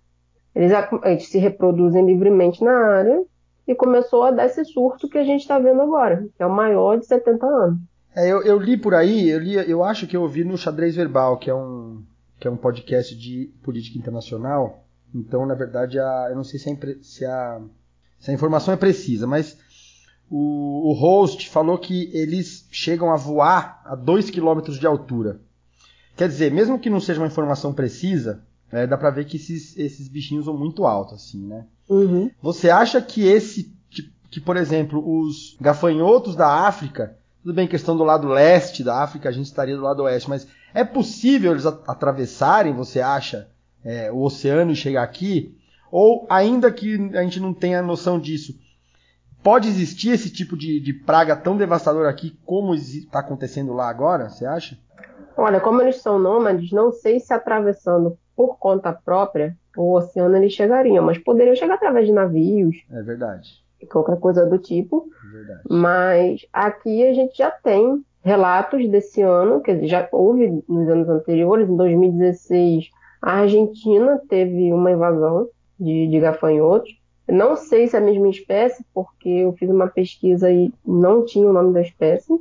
Eles, 0.54 0.72
eles 1.04 1.28
se 1.28 1.38
reproduzem 1.38 2.04
livremente 2.04 2.64
na 2.64 2.72
área 2.72 3.22
e 3.66 3.74
começou 3.74 4.24
a 4.24 4.32
dar 4.32 4.46
esse 4.46 4.64
surto 4.64 5.08
que 5.08 5.18
a 5.18 5.24
gente 5.24 5.42
está 5.42 5.58
vendo 5.60 5.80
agora, 5.80 6.26
que 6.36 6.42
é 6.42 6.46
o 6.46 6.50
maior 6.50 6.98
de 6.98 7.06
70 7.06 7.46
anos. 7.46 7.78
É, 8.16 8.32
eu, 8.32 8.42
eu, 8.42 8.58
li 8.58 8.76
por 8.76 8.94
aí, 8.94 9.28
eu, 9.28 9.38
li, 9.38 9.54
eu 9.70 9.84
acho 9.84 10.08
que 10.08 10.16
eu 10.16 10.22
ouvi 10.22 10.42
no 10.42 10.58
Xadrez 10.58 10.96
Verbal, 10.96 11.36
que 11.36 11.48
é 11.48 11.54
um, 11.54 12.02
que 12.40 12.48
é 12.48 12.50
um 12.50 12.56
podcast 12.56 13.16
de 13.16 13.52
política 13.62 13.98
internacional, 13.98 14.87
então, 15.14 15.46
na 15.46 15.54
verdade, 15.54 15.98
a, 15.98 16.26
eu 16.30 16.36
não 16.36 16.44
sei 16.44 16.58
se 16.58 16.70
a, 16.70 16.76
se 17.02 17.24
a, 17.24 17.60
se 18.18 18.30
a 18.30 18.34
informação 18.34 18.74
é 18.74 18.76
precisa, 18.76 19.26
mas 19.26 19.56
o, 20.30 20.90
o, 20.90 20.92
host 20.92 21.48
falou 21.48 21.78
que 21.78 22.10
eles 22.12 22.66
chegam 22.70 23.10
a 23.10 23.16
voar 23.16 23.82
a 23.84 23.94
2 23.94 24.30
km 24.30 24.60
de 24.78 24.86
altura. 24.86 25.40
Quer 26.16 26.28
dizer, 26.28 26.52
mesmo 26.52 26.78
que 26.78 26.90
não 26.90 27.00
seja 27.00 27.20
uma 27.20 27.26
informação 27.26 27.72
precisa, 27.72 28.42
é, 28.70 28.86
dá 28.86 28.98
pra 28.98 29.10
ver 29.10 29.24
que 29.24 29.36
esses, 29.36 29.76
esses 29.78 30.08
bichinhos 30.08 30.44
são 30.44 30.56
muito 30.56 30.86
altos, 30.86 31.14
assim, 31.14 31.46
né? 31.46 31.64
Uhum. 31.88 32.30
Você 32.42 32.68
acha 32.68 33.00
que 33.00 33.26
esse, 33.26 33.72
que, 33.88 34.12
que, 34.30 34.40
por 34.40 34.56
exemplo, 34.56 35.02
os 35.20 35.56
gafanhotos 35.60 36.36
da 36.36 36.66
África, 36.66 37.16
tudo 37.42 37.54
bem, 37.54 37.66
questão 37.66 37.96
do 37.96 38.04
lado 38.04 38.28
leste 38.28 38.84
da 38.84 39.02
África, 39.02 39.28
a 39.28 39.32
gente 39.32 39.46
estaria 39.46 39.76
do 39.76 39.82
lado 39.82 40.02
oeste, 40.02 40.28
mas 40.28 40.46
é 40.74 40.84
possível 40.84 41.52
eles 41.52 41.64
atravessarem, 41.64 42.74
você 42.74 43.00
acha, 43.00 43.48
é, 43.84 44.10
o 44.10 44.20
oceano 44.22 44.72
e 44.72 44.76
chegar 44.76 45.02
aqui, 45.02 45.56
ou 45.90 46.26
ainda 46.28 46.70
que 46.70 46.94
a 47.16 47.22
gente 47.22 47.40
não 47.40 47.54
tenha 47.54 47.82
noção 47.82 48.18
disso, 48.18 48.54
pode 49.42 49.68
existir 49.68 50.10
esse 50.10 50.30
tipo 50.30 50.56
de, 50.56 50.80
de 50.80 50.92
praga 50.92 51.36
tão 51.36 51.56
devastadora 51.56 52.08
aqui 52.08 52.38
como 52.44 52.74
está 52.74 53.20
acontecendo 53.20 53.72
lá 53.72 53.88
agora, 53.88 54.28
você 54.28 54.44
acha? 54.44 54.78
Olha, 55.36 55.60
como 55.60 55.80
eles 55.80 56.02
são 56.02 56.18
nômades, 56.18 56.72
não 56.72 56.90
sei 56.92 57.20
se 57.20 57.32
atravessando 57.32 58.18
por 58.36 58.58
conta 58.58 58.92
própria 58.92 59.56
o 59.76 59.94
oceano 59.94 60.36
eles 60.36 60.52
chegariam, 60.52 61.04
mas 61.04 61.18
poderiam 61.18 61.54
chegar 61.54 61.74
através 61.74 62.06
de 62.06 62.12
navios. 62.12 62.76
É 62.90 63.00
verdade. 63.02 63.64
Qualquer 63.90 64.18
coisa 64.18 64.44
do 64.44 64.58
tipo. 64.58 65.08
verdade. 65.32 65.62
Mas 65.70 66.46
aqui 66.52 67.06
a 67.06 67.14
gente 67.14 67.38
já 67.38 67.50
tem 67.50 68.04
relatos 68.22 68.88
desse 68.90 69.22
ano, 69.22 69.60
quer 69.60 69.74
dizer, 69.74 69.86
já 69.86 70.08
houve 70.10 70.64
nos 70.68 70.88
anos 70.88 71.08
anteriores, 71.08 71.68
em 71.68 71.76
2016, 71.76 72.90
a 73.20 73.40
Argentina 73.40 74.20
teve 74.28 74.72
uma 74.72 74.90
invasão 74.90 75.48
de, 75.78 76.08
de 76.08 76.20
gafanhotos. 76.20 76.96
Não 77.28 77.56
sei 77.56 77.86
se 77.86 77.96
é 77.96 77.98
a 77.98 78.02
mesma 78.02 78.28
espécie, 78.28 78.84
porque 78.94 79.28
eu 79.28 79.52
fiz 79.52 79.68
uma 79.68 79.86
pesquisa 79.86 80.50
e 80.50 80.72
não 80.84 81.24
tinha 81.24 81.48
o 81.48 81.52
nome 81.52 81.72
da 81.72 81.82
espécie. 81.82 82.32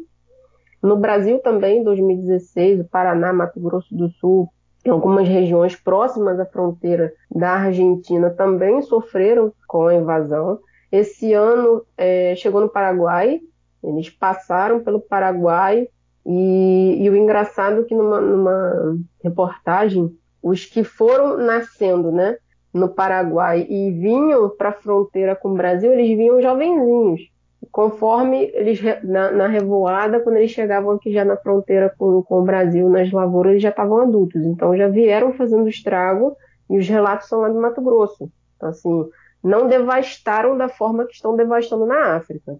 No 0.81 0.95
Brasil 0.95 1.39
também, 1.39 1.79
em 1.79 1.83
2016, 1.83 2.81
o 2.81 2.85
Paraná, 2.85 3.33
Mato 3.33 3.59
Grosso 3.59 3.93
do 3.93 4.09
Sul, 4.11 4.49
algumas 4.89 5.27
regiões 5.27 5.75
próximas 5.75 6.39
à 6.39 6.45
fronteira 6.45 7.13
da 7.29 7.51
Argentina 7.51 8.29
também 8.29 8.81
sofreram 8.81 9.51
com 9.67 9.87
a 9.87 9.95
invasão. 9.95 10.59
Esse 10.91 11.33
ano 11.33 11.83
é, 11.97 12.33
chegou 12.35 12.61
no 12.61 12.69
Paraguai, 12.69 13.41
eles 13.83 14.09
passaram 14.09 14.79
pelo 14.83 14.99
Paraguai 14.99 15.87
e, 16.25 16.97
e 16.99 17.09
o 17.09 17.15
engraçado 17.15 17.81
é 17.81 17.83
que 17.83 17.95
numa, 17.95 18.19
numa, 18.19 18.97
reportagem, 19.23 20.15
os 20.47 20.65
que 20.65 20.83
foram 20.83 21.37
nascendo 21.37 22.11
né, 22.11 22.37
no 22.73 22.89
Paraguai 22.89 23.65
e 23.69 23.91
vinham 23.91 24.49
para 24.49 24.69
a 24.69 24.73
fronteira 24.73 25.35
com 25.35 25.49
o 25.49 25.55
Brasil, 25.55 25.91
eles 25.93 26.17
vinham 26.17 26.41
jovenzinhos. 26.41 27.29
Conforme 27.71 28.51
eles, 28.53 28.79
na, 29.03 29.31
na, 29.31 29.47
revoada, 29.47 30.19
quando 30.19 30.37
eles 30.37 30.51
chegavam 30.51 30.91
aqui 30.91 31.11
já 31.11 31.25
na 31.25 31.35
fronteira 31.35 31.93
com, 31.97 32.21
com 32.23 32.39
o 32.39 32.43
Brasil, 32.43 32.87
nas 32.87 33.11
lavouras, 33.11 33.51
eles 33.51 33.63
já 33.63 33.69
estavam 33.69 34.01
adultos. 34.01 34.41
Então 34.43 34.77
já 34.77 34.87
vieram 34.87 35.33
fazendo 35.33 35.67
estrago 35.67 36.35
e 36.69 36.77
os 36.77 36.87
relatos 36.87 37.27
são 37.27 37.41
lá 37.41 37.49
do 37.49 37.59
Mato 37.59 37.81
Grosso. 37.81 38.29
Então, 38.55 38.69
assim, 38.69 39.09
não 39.43 39.67
devastaram 39.67 40.57
da 40.57 40.69
forma 40.69 41.05
que 41.05 41.13
estão 41.13 41.35
devastando 41.35 41.85
na 41.85 42.15
África. 42.15 42.57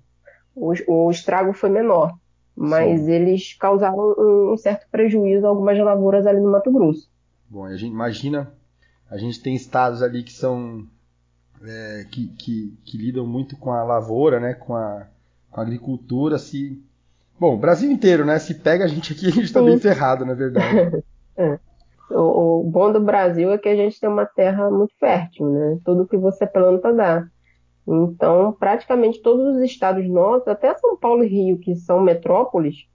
O, 0.56 0.74
o 0.88 1.12
estrago 1.12 1.54
foi 1.54 1.70
menor, 1.70 2.14
mas 2.56 3.02
Sim. 3.02 3.12
eles 3.12 3.54
causaram 3.54 4.16
um, 4.18 4.54
um, 4.54 4.58
certo 4.58 4.88
prejuízo 4.92 5.46
a 5.46 5.50
algumas 5.50 5.78
lavouras 5.78 6.26
ali 6.26 6.40
no 6.40 6.52
Mato 6.52 6.72
Grosso. 6.72 7.08
Bom, 7.50 7.66
a 7.66 7.76
gente 7.76 7.92
imagina, 7.92 8.52
a 9.10 9.18
gente 9.18 9.42
tem 9.42 9.56
estados 9.56 10.02
ali 10.02 10.24
que 10.24 10.34
são 10.34 10.86
é, 11.64 12.06
que, 12.12 12.28
que, 12.30 12.78
que, 12.84 12.98
lidam 12.98 13.26
muito 13.26 13.58
com 13.58 13.72
a 13.72 13.84
lavoura, 13.84 14.40
né, 14.40 14.54
com 14.54 14.76
a, 14.76 15.08
com 15.50 15.60
a 15.60 15.64
agricultura, 15.64 16.38
se 16.38 16.82
Bom, 17.40 17.54
o 17.54 17.58
Brasil 17.58 17.92
inteiro, 17.92 18.26
né? 18.26 18.40
Se 18.40 18.56
pega 18.56 18.86
a 18.86 18.88
gente 18.88 19.14
aqui, 19.14 19.28
a 19.28 19.32
gente 19.32 19.46
está 19.46 19.62
bem 19.62 19.78
ferrado, 19.80 20.26
na 20.26 20.34
verdade. 20.34 21.04
é. 21.38 21.60
O, 22.10 22.62
o, 22.62 22.64
bom 22.64 22.92
do 22.92 23.00
Brasil 23.02 23.52
é 23.52 23.58
que 23.58 23.70
a 23.70 23.76
gente 23.76 24.00
tem 24.00 24.10
uma 24.10 24.26
terra 24.26 24.72
muito 24.72 24.94
fértil, 25.00 25.48
né? 25.50 25.78
Tudo 25.86 26.08
que 26.08 26.18
você 26.18 26.48
planta 26.48 26.92
dá. 26.94 27.28
Então, 27.88 28.54
praticamente 28.54 29.22
todos 29.22 29.56
os 29.56 29.62
estados 29.62 30.08
nossos, 30.10 30.48
até 30.48 30.74
São 30.76 30.98
Paulo 30.98 31.24
e 31.24 31.28
Rio, 31.28 31.60
que 31.60 31.76
são 31.76 32.02
metrópoles, 32.02 32.88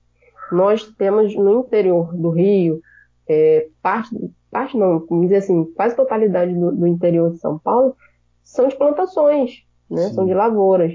nós 0.50 0.84
temos 0.98 1.34
no 1.36 1.60
interior 1.60 2.14
do 2.14 2.30
Rio, 2.30 2.80
é, 3.28 3.68
parte, 3.80 4.14
parte 4.52 4.76
não, 4.76 5.00
vamos 5.06 5.24
dizer 5.24 5.36
assim, 5.36 5.64
quase 5.74 5.96
totalidade 5.96 6.54
do, 6.54 6.70
do 6.70 6.86
interior 6.86 7.30
de 7.30 7.38
São 7.38 7.58
Paulo, 7.58 7.96
são 8.44 8.68
de 8.68 8.76
plantações, 8.76 9.64
né? 9.90 10.10
São 10.10 10.26
de 10.26 10.34
lavouras. 10.34 10.92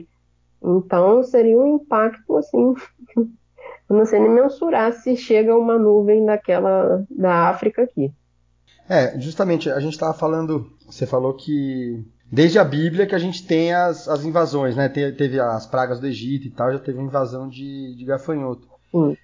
Então, 0.63 1.23
seria 1.23 1.57
um 1.57 1.75
impacto, 1.75 2.37
assim, 2.37 2.75
não 3.89 4.05
sei 4.05 4.19
nem 4.19 4.29
mensurar 4.29 4.93
se 4.93 5.17
chega 5.17 5.57
uma 5.57 5.77
nuvem 5.77 6.23
daquela 6.23 7.03
da 7.09 7.49
África 7.49 7.81
aqui. 7.81 8.13
É, 8.87 9.19
justamente, 9.19 9.69
a 9.69 9.79
gente 9.79 9.93
estava 9.93 10.13
falando, 10.13 10.71
você 10.85 11.05
falou 11.05 11.33
que 11.33 12.05
desde 12.31 12.59
a 12.59 12.63
Bíblia 12.63 13.07
que 13.07 13.15
a 13.15 13.19
gente 13.19 13.45
tem 13.45 13.73
as, 13.73 14.07
as 14.07 14.23
invasões, 14.23 14.75
né? 14.75 14.87
Te, 14.87 15.11
teve 15.13 15.39
as 15.39 15.65
pragas 15.65 15.99
do 15.99 16.07
Egito 16.07 16.47
e 16.47 16.51
tal, 16.51 16.71
já 16.71 16.79
teve 16.79 16.99
uma 16.99 17.07
invasão 17.07 17.49
de, 17.49 17.95
de 17.95 18.05
gafanhoto. 18.05 18.67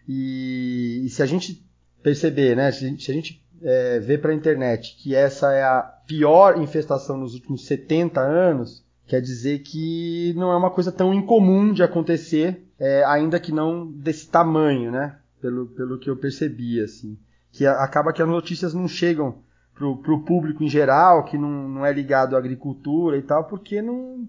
E, 0.07 1.03
e, 1.05 1.09
se 1.09 1.21
a 1.21 1.25
gente 1.25 1.63
perceber, 2.01 2.55
né? 2.55 2.71
Se, 2.71 2.99
se 2.99 3.11
a 3.11 3.13
gente 3.13 3.42
é, 3.62 4.00
ver 4.00 4.19
para 4.22 4.31
a 4.31 4.36
internet 4.36 4.98
que 5.01 5.15
essa 5.15 5.51
é 5.53 5.63
a 5.63 5.81
pior 5.81 6.60
infestação 6.60 7.17
nos 7.17 7.33
últimos 7.33 7.65
70 7.65 8.19
anos, 8.19 8.83
quer 9.07 9.22
dizer 9.22 9.60
que 9.60 10.33
não 10.36 10.51
é 10.51 10.57
uma 10.57 10.72
coisa 10.72 10.91
tão 10.91 11.13
incomum 11.13 11.72
de 11.72 11.83
acontecer, 11.83 12.67
é, 12.79 13.03
ainda 13.05 13.39
que 13.39 13.51
não 13.51 13.89
desse 13.91 14.27
tamanho, 14.27 14.91
né? 14.91 15.17
Pelo, 15.41 15.67
pelo 15.67 16.00
que 16.00 16.10
eu 16.10 16.15
percebi, 16.15 16.81
assim. 16.81 17.17
Que 17.51 17.65
acaba 17.65 18.13
que 18.13 18.22
as 18.22 18.27
notícias 18.27 18.74
não 18.74 18.88
chegam 18.88 19.36
para 19.74 20.13
o 20.13 20.24
público 20.24 20.63
em 20.63 20.69
geral, 20.69 21.25
que 21.25 21.38
não, 21.38 21.67
não 21.67 21.86
é 21.86 21.91
ligado 21.91 22.36
à 22.36 22.39
agricultura 22.39 23.17
e 23.17 23.22
tal, 23.22 23.45
porque 23.45 23.81
não, 23.81 24.27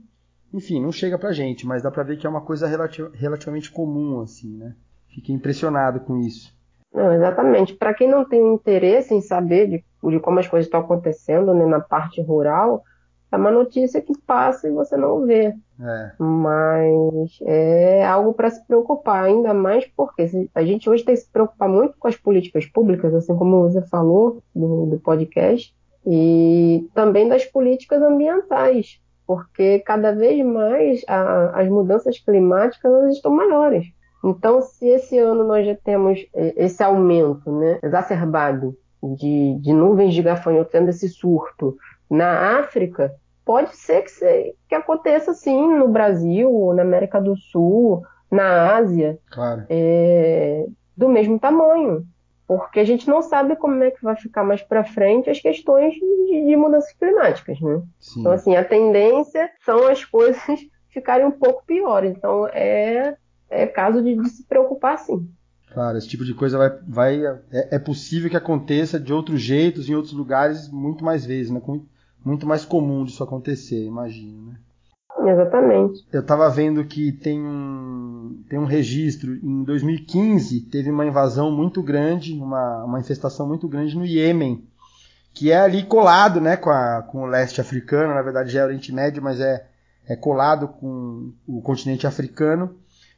enfim, 0.52 0.80
não 0.80 0.92
chega 0.92 1.18
para 1.18 1.32
gente, 1.32 1.66
mas 1.66 1.82
dá 1.82 1.90
para 1.90 2.02
ver 2.02 2.16
que 2.16 2.26
é 2.26 2.30
uma 2.30 2.40
coisa 2.40 2.66
relativamente 3.12 3.70
comum, 3.70 4.20
assim, 4.20 4.56
né? 4.56 4.74
Fiquei 5.08 5.34
impressionado 5.34 6.00
com 6.00 6.18
isso. 6.18 6.53
Não, 6.94 7.12
exatamente. 7.12 7.74
Para 7.74 7.92
quem 7.92 8.08
não 8.08 8.24
tem 8.24 8.54
interesse 8.54 9.12
em 9.12 9.20
saber 9.20 9.66
de, 9.66 9.84
de 10.10 10.20
como 10.20 10.38
as 10.38 10.46
coisas 10.46 10.66
estão 10.66 10.80
acontecendo 10.80 11.52
né, 11.52 11.66
na 11.66 11.80
parte 11.80 12.22
rural, 12.22 12.84
é 13.32 13.36
uma 13.36 13.50
notícia 13.50 14.00
que 14.00 14.16
passa 14.24 14.68
e 14.68 14.72
você 14.72 14.96
não 14.96 15.26
vê. 15.26 15.52
É. 15.80 16.12
Mas 16.20 17.36
é 17.42 18.06
algo 18.06 18.32
para 18.32 18.48
se 18.48 18.64
preocupar, 18.64 19.24
ainda 19.24 19.52
mais 19.52 19.84
porque 19.96 20.48
a 20.54 20.62
gente 20.62 20.88
hoje 20.88 21.04
tem 21.04 21.16
que 21.16 21.22
se 21.22 21.30
preocupar 21.30 21.68
muito 21.68 21.98
com 21.98 22.06
as 22.06 22.16
políticas 22.16 22.64
públicas, 22.66 23.12
assim 23.12 23.34
como 23.34 23.68
você 23.68 23.82
falou 23.88 24.40
do, 24.54 24.86
do 24.86 25.00
podcast, 25.00 25.74
e 26.06 26.88
também 26.94 27.28
das 27.28 27.44
políticas 27.44 28.00
ambientais, 28.02 29.00
porque 29.26 29.80
cada 29.80 30.12
vez 30.12 30.46
mais 30.46 31.02
a, 31.08 31.60
as 31.60 31.68
mudanças 31.68 32.20
climáticas 32.20 33.16
estão 33.16 33.34
maiores. 33.34 33.86
Então, 34.24 34.62
se 34.62 34.88
esse 34.88 35.18
ano 35.18 35.44
nós 35.44 35.66
já 35.66 35.76
temos 35.76 36.18
é, 36.34 36.64
esse 36.64 36.82
aumento 36.82 37.52
né, 37.52 37.78
exacerbado 37.82 38.74
de, 39.02 39.58
de 39.60 39.72
nuvens 39.72 40.14
de 40.14 40.22
gafanhoto, 40.22 40.70
tendo 40.70 40.88
esse 40.88 41.10
surto 41.10 41.76
na 42.08 42.58
África, 42.58 43.14
pode 43.44 43.76
ser 43.76 44.02
que, 44.02 44.54
que 44.66 44.74
aconteça 44.74 45.34
sim 45.34 45.76
no 45.76 45.88
Brasil, 45.88 46.72
na 46.74 46.80
América 46.80 47.20
do 47.20 47.36
Sul, 47.36 48.02
na 48.30 48.74
Ásia, 48.76 49.18
claro. 49.30 49.64
é, 49.68 50.64
do 50.96 51.08
mesmo 51.08 51.38
tamanho. 51.38 52.06
Porque 52.46 52.80
a 52.80 52.84
gente 52.84 53.08
não 53.08 53.20
sabe 53.22 53.56
como 53.56 53.82
é 53.82 53.90
que 53.90 54.02
vai 54.02 54.16
ficar 54.16 54.42
mais 54.42 54.62
para 54.62 54.84
frente 54.84 55.30
as 55.30 55.40
questões 55.40 55.94
de, 55.94 56.46
de 56.46 56.56
mudanças 56.56 56.92
climáticas, 56.92 57.60
né? 57.60 57.82
Sim. 57.98 58.20
Então, 58.20 58.32
assim, 58.32 58.56
a 58.56 58.64
tendência 58.64 59.50
são 59.64 59.86
as 59.86 60.04
coisas 60.04 60.42
ficarem 60.88 61.26
um 61.26 61.30
pouco 61.30 61.64
piores. 61.66 62.14
Então, 62.16 62.46
é 62.48 63.16
é 63.50 63.66
caso 63.66 64.02
de, 64.02 64.16
de, 64.16 64.28
se 64.28 64.44
preocupar 64.44 64.98
sim. 64.98 65.28
Claro, 65.72 65.98
esse 65.98 66.08
tipo 66.08 66.24
de 66.24 66.34
coisa 66.34 66.56
vai, 66.56 66.70
vai 66.86 67.26
é, 67.26 67.76
é, 67.76 67.78
possível 67.78 68.30
que 68.30 68.36
aconteça 68.36 68.98
de 68.98 69.12
outros 69.12 69.40
jeitos, 69.40 69.88
em 69.88 69.94
outros 69.94 70.14
lugares, 70.14 70.68
muito 70.68 71.04
mais 71.04 71.26
vezes, 71.26 71.50
né? 71.50 71.60
Muito 72.24 72.46
mais 72.46 72.64
comum 72.64 73.04
disso 73.04 73.24
acontecer, 73.24 73.84
imagino, 73.84 74.52
né? 74.52 74.58
Exatamente. 75.26 76.06
Eu 76.12 76.20
estava 76.20 76.48
vendo 76.50 76.84
que 76.84 77.12
tem 77.12 77.40
um, 77.40 78.42
tem 78.48 78.58
um 78.58 78.64
registro, 78.64 79.34
em 79.34 79.62
2015 79.62 80.60
teve 80.62 80.90
uma 80.90 81.06
invasão 81.06 81.50
muito 81.50 81.82
grande, 81.82 82.34
uma, 82.34 82.84
uma 82.84 83.00
infestação 83.00 83.46
muito 83.46 83.68
grande 83.68 83.96
no 83.96 84.04
Iêmen, 84.04 84.66
que 85.32 85.50
é 85.50 85.56
ali 85.56 85.82
colado 85.84 86.40
né, 86.40 86.56
com, 86.56 86.70
a, 86.70 87.02
com 87.02 87.22
o 87.22 87.26
leste 87.26 87.60
africano, 87.60 88.14
na 88.14 88.22
verdade 88.22 88.52
já 88.52 88.60
é 88.60 88.64
Oriente 88.64 88.92
Médio, 88.92 89.22
mas 89.22 89.40
é, 89.40 89.66
é 90.06 90.14
colado 90.14 90.68
com 90.68 91.32
o 91.46 91.62
continente 91.62 92.06
africano. 92.06 92.76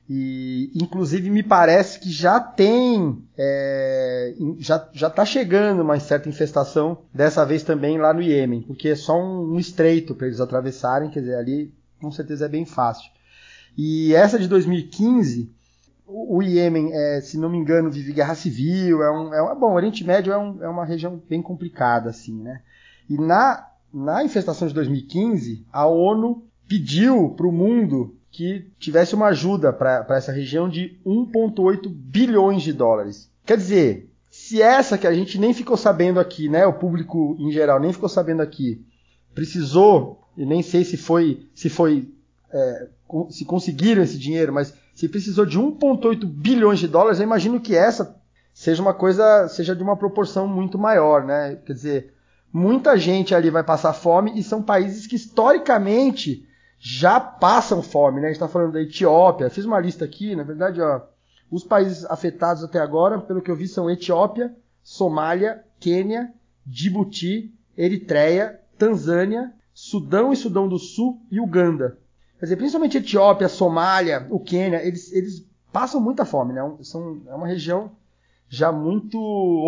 E, 0.09 0.71
inclusive, 0.75 1.29
me 1.31 1.43
parece 1.43 1.99
que 1.99 2.11
já 2.11 2.39
tem, 2.39 3.25
é, 3.37 4.35
já, 4.59 4.89
já 4.93 5.11
tá 5.11 5.25
chegando 5.25 5.83
uma 5.83 5.99
certa 5.99 6.29
infestação, 6.29 6.99
dessa 7.13 7.45
vez 7.45 7.65
também 7.65 7.99
lá 7.99 8.15
no 8.15 8.23
Iêmen, 8.23 8.63
porque 8.63 8.91
é 8.91 8.95
só 8.95 9.21
um, 9.21 9.55
um 9.55 9.59
estreito 9.59 10.15
para 10.15 10.29
eles 10.29 10.41
atravessarem, 10.41 11.11
quer 11.11 11.21
dizer, 11.21 11.35
ali 11.35 11.75
com 12.01 12.13
certeza 12.13 12.47
é 12.47 12.49
bem 12.49 12.65
fácil. 12.65 13.11
E 13.77 14.15
essa 14.15 14.39
de 14.39 14.47
2015, 14.47 15.51
o, 16.07 16.37
o 16.37 16.43
Iêmen, 16.43 16.91
é, 16.93 17.21
se 17.21 17.37
não 17.37 17.51
me 17.51 17.59
engano, 17.59 17.91
vive 17.91 18.13
guerra 18.13 18.37
civil, 18.37 19.03
é 19.03 19.11
um, 19.11 19.35
é 19.35 19.43
um 19.43 19.59
bom, 19.59 19.73
o 19.73 19.75
Oriente 19.75 20.05
Médio 20.05 20.33
é, 20.33 20.39
um, 20.39 20.63
é 20.63 20.69
uma 20.69 20.85
região 20.85 21.21
bem 21.29 21.43
complicada, 21.43 22.11
assim, 22.11 22.41
né? 22.41 22.63
E 23.11 23.19
na, 23.19 23.69
na 23.93 24.23
infestação 24.25 24.69
de 24.69 24.75
2015, 24.75 25.67
a 25.73 25.85
ONU 25.87 26.45
pediu 26.69 27.31
para 27.31 27.47
o 27.47 27.53
mundo 27.53 28.17
que 28.37 28.71
tivesse 28.79 29.15
uma 29.15 29.29
ajuda 29.29 29.73
para 29.73 30.05
essa 30.11 30.31
região 30.31 30.69
de 30.69 31.01
1,8 31.07 31.89
bilhões 31.89 32.63
de 32.63 32.71
dólares. 32.71 33.31
Quer 33.47 33.57
dizer, 33.57 34.11
se 34.31 34.61
essa 34.61 34.99
que 34.99 35.07
a 35.07 35.15
gente 35.15 35.39
nem 35.39 35.55
ficou 35.55 35.75
sabendo 35.75 36.21
aqui, 36.21 36.47
né, 36.47 36.67
o 36.67 36.75
público 36.75 37.35
em 37.41 37.51
geral 37.51 37.81
nem 37.81 37.95
ficou 37.95 38.11
sabendo 38.11 38.43
aqui, 38.43 38.85
precisou, 39.35 40.21
e 40.37 40.45
nem 40.45 40.61
sei 40.61 40.85
se 40.85 40.99
foi, 40.99 41.49
se 41.55 41.71
foi, 41.71 42.13
é, 42.53 42.89
se 43.31 43.47
conseguiram 43.47 44.03
esse 44.03 44.19
dinheiro, 44.19 44.53
mas 44.53 44.75
se 44.95 45.09
precisou 45.09 45.47
de 45.47 45.59
1,8 45.59 46.27
bilhões 46.27 46.79
de 46.79 46.89
dólares, 46.89 47.19
eu 47.19 47.25
imagino 47.25 47.59
que 47.59 47.75
essa 47.75 48.21
seja 48.53 48.83
uma 48.83 48.93
coisa, 48.93 49.49
seja 49.49 49.75
de 49.75 49.83
uma 49.83 49.97
proporção 49.97 50.47
muito 50.47 50.77
maior, 50.77 51.25
né? 51.25 51.57
Quer 51.65 51.73
dizer, 51.73 52.15
muita 52.53 52.99
gente 52.99 53.35
ali 53.35 53.49
vai 53.49 53.65
passar 53.65 53.95
fome 53.95 54.39
e 54.39 54.43
são 54.43 54.63
países 54.63 55.07
que 55.07 55.17
historicamente 55.17 56.46
já 56.79 57.19
passam 57.19 57.83
fome, 57.83 58.21
né? 58.21 58.27
A 58.27 58.31
gente 58.31 58.37
está 58.37 58.49
falando 58.49 58.73
da 58.73 58.83
Etiópia. 58.83 59.51
Fiz 59.51 59.65
uma 59.65 59.81
lista 59.81 60.05
aqui, 60.05 60.37
na 60.37 60.43
verdade, 60.43 60.81
ó, 60.81 61.01
os 61.51 61.65
países 61.65 62.05
afetados 62.05 62.63
até 62.63 62.79
agora, 62.79 63.21
pelo 63.21 63.41
que 63.41 63.51
eu 63.51 63.57
vi, 63.57 63.69
são 63.69 63.91
Etiópia, 63.91 64.55
Somália, 64.83 65.65
Quênia, 65.79 66.33
Djibouti, 66.65 67.55
Eritreia, 67.77 68.61
Tanzânia, 68.79 69.53
Sudão 69.73 70.33
e 70.33 70.37
Sudão 70.37 70.69
do 70.69 70.79
Sul 70.79 71.21
e 71.31 71.41
Uganda. 71.41 71.99
Quer 72.39 72.47
dizer, 72.47 72.57
principalmente 72.57 72.99
Etiópia, 72.99 73.49
Somália, 73.49 74.27
o 74.31 74.39
Quênia, 74.39 74.85
eles, 74.85 75.13
eles 75.13 75.47
passam 75.73 76.01
muita 76.01 76.25
fome, 76.25 76.53
né? 76.53 76.61
São, 76.83 77.23
é 77.27 77.35
uma 77.35 77.47
região 77.47 77.93
já 78.49 78.71
muito 78.71 79.19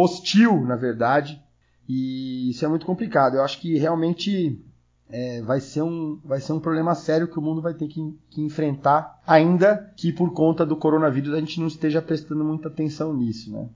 hostil, 0.01 0.61
na 0.65 0.77
verdade, 0.77 1.43
e 1.89 2.51
isso 2.51 2.65
é 2.65 2.69
muito 2.69 2.87
complicado. 2.87 3.37
Eu 3.37 3.43
acho 3.43 3.61
que 3.61 3.79
realmente 3.79 4.63
é, 5.11 5.41
vai, 5.43 5.61
ser 5.61 5.83
um, 5.83 6.19
vai 6.25 6.41
ser 6.41 6.53
um 6.53 6.61
problema 6.61 6.95
sério 6.95 7.29
que 7.29 7.39
o 7.39 7.43
mundo 7.43 7.63
vai 7.63 7.75
ter 7.75 7.89
que, 7.89 8.01
que, 8.31 8.43
enfrentar, 8.43 9.21
ainda 9.27 9.93
que 9.97 10.13
por 10.13 10.33
conta 10.33 10.67
do 10.67 10.77
coronavírus 10.77 11.33
a 11.33 11.41
gente 11.41 11.61
não 11.61 11.67
esteja 11.67 12.03
prestando 12.03 12.45
muita 12.45 12.69
atenção 12.69 13.15
nisso, 13.15 13.51
né? 13.53 13.69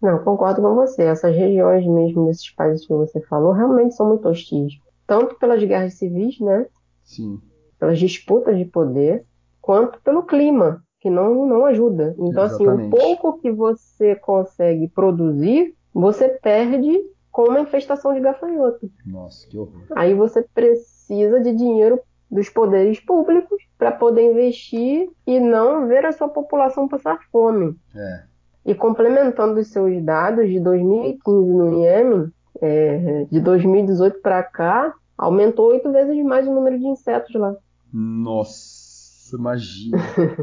Não, 0.00 0.18
concordo 0.18 0.60
com 0.60 0.74
você. 0.74 1.02
Essas 1.02 1.34
regiões 1.34 1.86
mesmo 1.86 2.26
desses 2.26 2.50
países 2.50 2.84
que 2.84 2.92
você 2.92 3.20
falou 3.20 3.52
realmente 3.52 3.94
são 3.94 4.08
muito 4.08 4.28
hostis. 4.28 4.74
Tanto 5.06 5.36
pelas 5.36 5.62
guerras 5.62 5.94
civis, 5.94 6.40
né? 6.40 6.66
Sim. 7.04 7.40
Pelas 7.78 7.98
disputas 7.98 8.58
de 8.58 8.64
poder, 8.64 9.24
quanto 9.60 10.00
pelo 10.02 10.24
clima, 10.24 10.82
que 10.98 11.08
não, 11.08 11.46
não 11.46 11.66
ajuda. 11.66 12.16
Então, 12.18 12.44
Exatamente. 12.44 12.72
assim, 12.72 12.86
o 12.86 12.90
pouco 12.90 13.38
que 13.40 13.52
você 13.52 14.16
consegue 14.16 14.88
produzir, 14.88 15.74
você 15.94 16.28
perde 16.28 17.00
com 17.32 17.44
uma 17.44 17.60
infestação 17.60 18.12
de 18.12 18.20
gafanhoto. 18.20 18.88
Nossa, 19.06 19.48
que 19.48 19.58
horror. 19.58 19.82
Aí 19.96 20.14
você 20.14 20.42
precisa 20.54 21.40
de 21.40 21.52
dinheiro 21.56 21.98
dos 22.30 22.48
poderes 22.48 23.00
públicos 23.00 23.62
para 23.78 23.90
poder 23.90 24.30
investir 24.30 25.10
e 25.26 25.40
não 25.40 25.88
ver 25.88 26.04
a 26.04 26.12
sua 26.12 26.28
população 26.28 26.86
passar 26.86 27.18
fome. 27.32 27.74
É. 27.94 28.22
E 28.66 28.74
complementando 28.74 29.58
os 29.58 29.68
seus 29.68 30.02
dados 30.04 30.48
de 30.48 30.60
2015 30.60 31.50
no 31.50 31.82
Iêmen, 31.82 32.32
é, 32.60 33.26
de 33.30 33.40
2018 33.40 34.20
para 34.20 34.42
cá, 34.42 34.94
aumentou 35.18 35.70
oito 35.70 35.90
vezes 35.90 36.22
mais 36.24 36.46
o 36.46 36.54
número 36.54 36.78
de 36.78 36.86
insetos 36.86 37.34
lá. 37.34 37.56
Nossa, 37.92 39.36
imagina. 39.36 39.98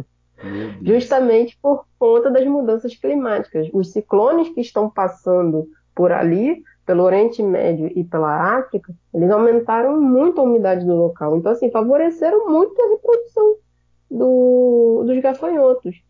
Justamente 0.82 1.58
por 1.62 1.86
conta 1.98 2.30
das 2.30 2.46
mudanças 2.46 2.96
climáticas. 2.96 3.70
Os 3.74 3.92
ciclones 3.92 4.50
que 4.50 4.62
estão 4.62 4.90
passando 4.90 5.68
por 5.94 6.12
ali 6.12 6.64
pelo 6.90 7.04
Oriente 7.04 7.44
Médio 7.44 7.92
e 7.96 8.04
pela 8.04 8.58
África, 8.58 8.92
eles 9.14 9.30
aumentaram 9.30 10.02
muito 10.02 10.42
a 10.42 10.44
umidade 10.44 10.84
do 10.84 10.96
local. 10.96 11.38
Então, 11.38 11.52
assim, 11.52 11.70
favoreceram 11.70 12.50
muito 12.50 12.82
a 12.82 12.90
reprodução 12.90 13.58
do, 14.10 15.04
dos 15.06 15.22
gafanhotos. 15.22 16.02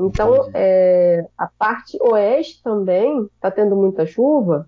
Então, 0.00 0.48
é, 0.54 1.26
a 1.36 1.46
parte 1.58 1.98
oeste 2.00 2.62
também 2.62 3.24
está 3.34 3.50
tendo 3.50 3.76
muita 3.76 4.06
chuva, 4.06 4.66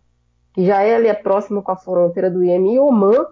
que 0.53 0.67
já 0.67 0.83
é 0.83 0.97
ali 0.97 1.09
próxima 1.15 1.63
com 1.63 1.73
a 1.73 1.77
fronteira 1.77 2.31
do 2.31 2.45
Iêmen 2.45 2.75
e 2.75 2.79
Oman, 2.79 3.29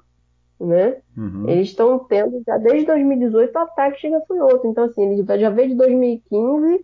né? 0.58 0.96
Uhum. 1.14 1.46
Eles 1.46 1.68
estão 1.68 1.98
tendo 1.98 2.42
já 2.46 2.56
desde 2.56 2.86
2018 2.86 3.54
ataques 3.58 4.00
de 4.00 4.08
gafanhoto. 4.08 4.66
Então, 4.66 4.84
assim, 4.84 5.02
eles 5.02 5.26
já 5.38 5.50
vem 5.50 5.68
de 5.68 5.74
2015 5.74 6.82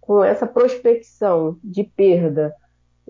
com 0.00 0.24
essa 0.24 0.46
prospecção 0.46 1.58
de 1.62 1.84
perda 1.84 2.54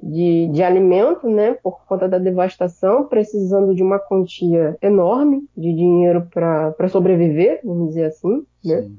de, 0.02 0.48
de 0.48 0.62
alimento, 0.62 1.28
né, 1.28 1.54
por 1.54 1.84
conta 1.86 2.08
da 2.08 2.18
devastação, 2.18 3.04
precisando 3.04 3.74
de 3.74 3.82
uma 3.82 3.98
quantia 3.98 4.76
enorme 4.80 5.46
de 5.56 5.72
dinheiro 5.74 6.26
para 6.30 6.88
sobreviver, 6.88 7.60
vamos 7.64 7.88
dizer 7.88 8.04
assim, 8.06 8.44
né? 8.64 8.90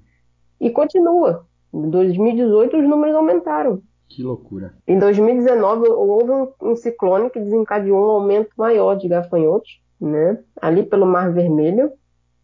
E 0.59 0.69
continua. 0.69 1.45
Em 1.73 1.89
2018 1.89 2.77
os 2.77 2.87
números 2.87 3.15
aumentaram. 3.15 3.81
Que 4.07 4.21
loucura. 4.21 4.73
Em 4.85 4.99
2019 4.99 5.87
houve 5.89 6.31
um, 6.31 6.47
um 6.61 6.75
ciclone 6.75 7.29
que 7.29 7.39
desencadeou 7.39 7.97
um 7.97 8.11
aumento 8.11 8.49
maior 8.57 8.95
de 8.95 9.07
gafanhotos, 9.07 9.81
né? 9.99 10.37
Ali 10.61 10.83
pelo 10.83 11.05
Mar 11.05 11.33
Vermelho, 11.33 11.91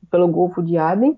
pelo 0.10 0.28
Golfo 0.28 0.64
de 0.64 0.78
Aden, 0.78 1.16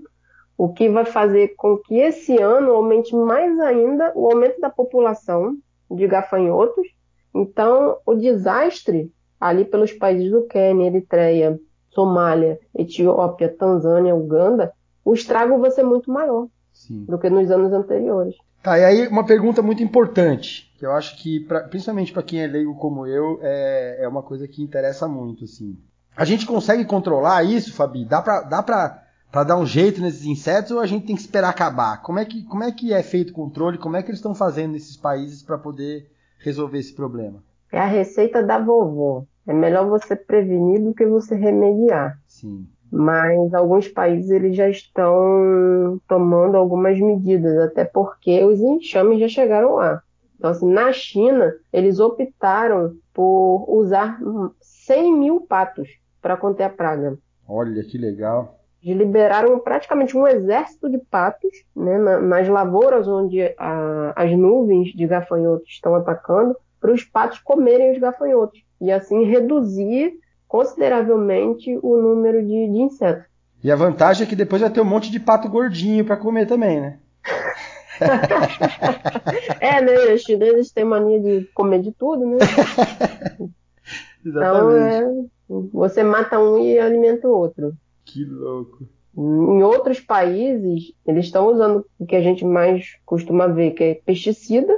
o 0.57 0.73
que 0.73 0.89
vai 0.89 1.05
fazer 1.05 1.55
com 1.55 1.77
que 1.77 1.95
esse 1.95 2.37
ano 2.37 2.71
aumente 2.71 3.15
mais 3.15 3.57
ainda 3.59 4.11
o 4.15 4.25
aumento 4.25 4.59
da 4.59 4.69
população 4.69 5.55
de 5.89 6.05
gafanhotos 6.07 6.87
então, 7.33 7.97
o 8.05 8.15
desastre 8.15 9.11
ali 9.39 9.65
pelos 9.65 9.91
países 9.93 10.31
do 10.31 10.43
Quênia, 10.43 10.87
Eritreia, 10.87 11.59
Somália, 11.91 12.59
Etiópia, 12.75 13.49
Tanzânia, 13.49 14.15
Uganda, 14.15 14.71
o 15.03 15.13
estrago 15.13 15.57
vai 15.59 15.71
ser 15.71 15.83
muito 15.83 16.11
maior 16.11 16.47
Sim. 16.73 17.05
do 17.05 17.17
que 17.17 17.29
nos 17.29 17.49
anos 17.49 17.71
anteriores. 17.73 18.35
Tá, 18.61 18.77
e 18.77 18.83
aí 18.83 19.07
uma 19.07 19.25
pergunta 19.25 19.61
muito 19.61 19.81
importante, 19.81 20.73
que 20.77 20.85
eu 20.85 20.91
acho 20.91 21.17
que, 21.21 21.39
pra, 21.41 21.61
principalmente 21.61 22.11
para 22.11 22.23
quem 22.23 22.41
é 22.41 22.47
leigo 22.47 22.75
como 22.75 23.07
eu, 23.07 23.39
é, 23.41 24.03
é 24.03 24.07
uma 24.07 24.21
coisa 24.21 24.47
que 24.47 24.61
interessa 24.61 25.07
muito, 25.07 25.45
assim. 25.45 25.77
A 26.15 26.25
gente 26.25 26.45
consegue 26.45 26.83
controlar 26.83 27.43
isso, 27.43 27.73
Fabi? 27.73 28.03
Dá 28.03 28.21
pra, 28.21 28.41
dá 28.41 28.61
pra, 28.61 29.01
pra 29.31 29.45
dar 29.45 29.57
um 29.57 29.65
jeito 29.65 30.01
nesses 30.01 30.25
insetos 30.25 30.71
ou 30.71 30.79
a 30.79 30.85
gente 30.85 31.07
tem 31.07 31.15
que 31.15 31.21
esperar 31.21 31.49
acabar? 31.49 32.01
Como 32.01 32.19
é 32.19 32.25
que, 32.25 32.43
como 32.43 32.63
é, 32.63 32.71
que 32.71 32.91
é 32.91 33.01
feito 33.01 33.29
o 33.29 33.33
controle? 33.33 33.77
Como 33.77 33.95
é 33.95 34.03
que 34.03 34.09
eles 34.09 34.19
estão 34.19 34.35
fazendo 34.35 34.73
nesses 34.73 34.97
países 34.97 35.41
para 35.41 35.57
poder 35.57 36.11
resolver 36.39 36.79
esse 36.79 36.93
problema? 36.93 37.43
É 37.71 37.79
a 37.79 37.85
receita 37.85 38.41
da 38.41 38.57
vovó. 38.57 39.25
É 39.45 39.53
melhor 39.53 39.87
você 39.87 40.15
prevenir 40.15 40.81
do 40.81 40.93
que 40.93 41.05
você 41.05 41.35
remediar. 41.35 42.19
Sim. 42.27 42.67
Mas 42.91 43.53
alguns 43.53 43.87
países 43.87 44.31
eles 44.31 44.55
já 44.55 44.67
estão 44.67 46.01
tomando 46.07 46.57
algumas 46.57 46.99
medidas, 46.99 47.57
até 47.59 47.85
porque 47.85 48.43
os 48.43 48.59
enxames 48.59 49.19
já 49.19 49.27
chegaram 49.27 49.75
lá. 49.75 50.01
Então, 50.37 50.49
assim, 50.49 50.71
na 50.71 50.91
China, 50.91 51.53
eles 51.71 51.99
optaram 51.99 52.95
por 53.13 53.65
usar 53.67 54.19
100 54.61 55.13
mil 55.17 55.41
patos 55.41 55.89
para 56.21 56.37
conter 56.37 56.63
a 56.63 56.69
praga. 56.69 57.17
Olha 57.47 57.83
que 57.83 57.97
legal. 57.97 58.58
Liberaram 58.81 59.59
praticamente 59.59 60.15
um 60.15 60.25
exército 60.25 60.89
de 60.89 60.97
patos 60.97 61.51
né, 61.75 61.97
nas 61.97 62.47
lavouras 62.47 63.07
onde 63.07 63.41
a, 63.57 64.13
as 64.15 64.31
nuvens 64.31 64.93
de 64.93 65.05
gafanhotos 65.05 65.67
estão 65.67 65.95
atacando 65.95 66.55
para 66.79 66.93
os 66.93 67.03
patos 67.03 67.39
comerem 67.39 67.91
os 67.91 67.97
gafanhotos 67.97 68.63
e 68.79 68.91
assim 68.91 69.25
reduzir 69.25 70.13
consideravelmente 70.47 71.77
o 71.83 71.97
número 71.97 72.41
de, 72.41 72.47
de 72.47 72.77
insetos. 72.79 73.25
E 73.63 73.71
a 73.71 73.75
vantagem 73.75 74.25
é 74.25 74.29
que 74.29 74.35
depois 74.35 74.61
vai 74.61 74.71
ter 74.71 74.79
um 74.81 74.85
monte 74.85 75.11
de 75.11 75.19
pato 75.19 75.49
gordinho 75.49 76.05
para 76.05 76.15
comer 76.15 76.47
também, 76.47 76.79
né? 76.79 76.99
é, 79.59 79.81
né? 79.81 80.13
Os 80.13 80.21
chineses 80.21 80.71
têm 80.71 80.85
mania 80.85 81.19
de 81.19 81.43
comer 81.53 81.81
de 81.81 81.91
tudo, 81.91 82.25
né? 82.25 82.37
então, 84.25 84.71
é, 84.71 85.03
você 85.73 86.01
mata 86.03 86.39
um 86.39 86.57
e 86.63 86.79
alimenta 86.79 87.27
o 87.27 87.31
outro. 87.31 87.73
Que 88.11 88.25
louco. 88.25 88.87
Em 89.15 89.63
outros 89.63 89.99
países, 89.99 90.93
eles 91.05 91.25
estão 91.25 91.47
usando 91.47 91.85
o 91.99 92.05
que 92.05 92.15
a 92.15 92.21
gente 92.21 92.43
mais 92.43 92.97
costuma 93.05 93.47
ver, 93.47 93.71
que 93.71 93.83
é 93.83 93.93
pesticida. 93.95 94.73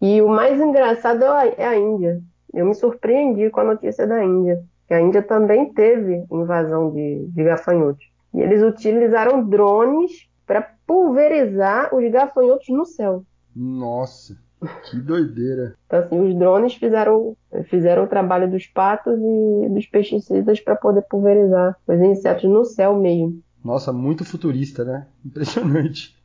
E 0.00 0.22
o 0.22 0.28
mais 0.28 0.60
engraçado 0.60 1.24
é 1.24 1.66
a 1.66 1.76
Índia. 1.76 2.20
Eu 2.52 2.66
me 2.66 2.74
surpreendi 2.74 3.50
com 3.50 3.60
a 3.60 3.64
notícia 3.64 4.06
da 4.06 4.22
Índia. 4.22 4.62
Que 4.86 4.94
a 4.94 5.00
Índia 5.00 5.22
também 5.22 5.72
teve 5.72 6.24
invasão 6.30 6.92
de, 6.92 7.26
de 7.28 7.42
gafanhotos. 7.42 8.06
E 8.32 8.40
eles 8.40 8.62
utilizaram 8.62 9.42
drones 9.44 10.28
para 10.46 10.62
pulverizar 10.86 11.92
os 11.94 12.08
gafanhotos 12.10 12.68
no 12.68 12.84
céu. 12.84 13.24
Nossa, 13.54 14.36
que 14.88 14.96
doideira. 14.96 15.74
Então, 15.86 16.00
assim, 16.00 16.20
os 16.20 16.34
drones 16.34 16.74
fizeram, 16.74 17.36
fizeram 17.64 18.04
o 18.04 18.08
trabalho 18.08 18.50
dos 18.50 18.66
patos 18.66 19.18
e 19.18 19.68
dos 19.68 19.86
pesticidas 19.86 20.60
para 20.60 20.76
poder 20.76 21.02
pulverizar 21.02 21.76
os 21.86 22.00
insetos 22.00 22.44
no 22.44 22.64
céu 22.64 22.96
mesmo. 22.96 23.40
Nossa, 23.64 23.92
muito 23.92 24.24
futurista, 24.24 24.84
né? 24.84 25.06
Impressionante. 25.24 26.16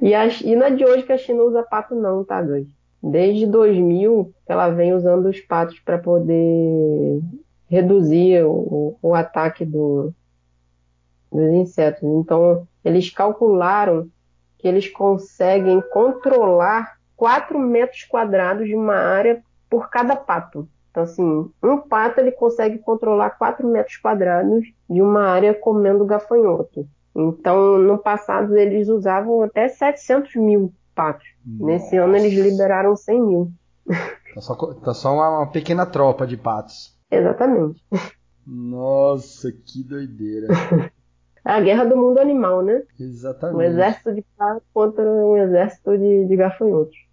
E, 0.00 0.14
a, 0.14 0.26
e 0.26 0.56
não 0.56 0.66
é 0.66 0.70
de 0.70 0.84
hoje 0.84 1.02
que 1.02 1.12
a 1.12 1.18
China 1.18 1.42
usa 1.42 1.62
pato, 1.62 1.94
não, 1.94 2.24
tá, 2.24 2.40
Gus? 2.42 2.66
Desde 3.02 3.46
2000, 3.46 4.32
ela 4.46 4.68
vem 4.70 4.94
usando 4.94 5.26
os 5.26 5.40
patos 5.40 5.78
para 5.80 5.98
poder 5.98 7.20
reduzir 7.68 8.44
o, 8.44 8.96
o 9.00 9.14
ataque 9.14 9.64
do, 9.64 10.12
dos 11.30 11.52
insetos. 11.54 12.02
Então, 12.02 12.66
eles 12.84 13.10
calcularam 13.10 14.08
que 14.58 14.68
eles 14.68 14.88
conseguem 14.88 15.80
controlar 15.92 16.99
4 17.20 17.58
metros 17.58 18.04
quadrados 18.04 18.66
de 18.66 18.74
uma 18.74 18.94
área 18.94 19.42
por 19.68 19.90
cada 19.90 20.16
pato. 20.16 20.66
Então, 20.90 21.02
assim, 21.02 21.50
um 21.62 21.76
pato 21.76 22.18
ele 22.18 22.32
consegue 22.32 22.78
controlar 22.78 23.28
4 23.36 23.68
metros 23.68 23.98
quadrados 23.98 24.64
de 24.88 25.02
uma 25.02 25.24
área 25.24 25.52
comendo 25.52 26.06
gafanhoto. 26.06 26.88
Então, 27.14 27.78
no 27.78 27.98
passado, 27.98 28.56
eles 28.56 28.88
usavam 28.88 29.42
até 29.42 29.68
700 29.68 30.34
mil 30.36 30.72
patos. 30.94 31.26
Nossa. 31.44 31.66
Nesse 31.66 31.96
ano, 31.98 32.16
eles 32.16 32.32
liberaram 32.32 32.96
100 32.96 33.20
mil. 33.20 33.52
Tá 34.34 34.40
só, 34.40 34.54
tá 34.54 34.94
só 34.94 35.12
uma, 35.12 35.40
uma 35.40 35.52
pequena 35.52 35.84
tropa 35.84 36.26
de 36.26 36.38
patos. 36.38 36.98
Exatamente. 37.10 37.84
Nossa, 38.46 39.52
que 39.52 39.84
doideira. 39.84 40.48
É 41.44 41.52
a 41.52 41.60
guerra 41.60 41.84
do 41.84 41.98
mundo 41.98 42.18
animal, 42.18 42.62
né? 42.62 42.82
Exatamente. 42.98 43.58
Um 43.58 43.60
exército 43.60 44.14
de 44.14 44.24
pato 44.38 44.62
contra 44.72 45.02
um 45.04 45.36
exército 45.36 45.98
de, 45.98 46.24
de 46.24 46.36
gafanhotos. 46.36 47.09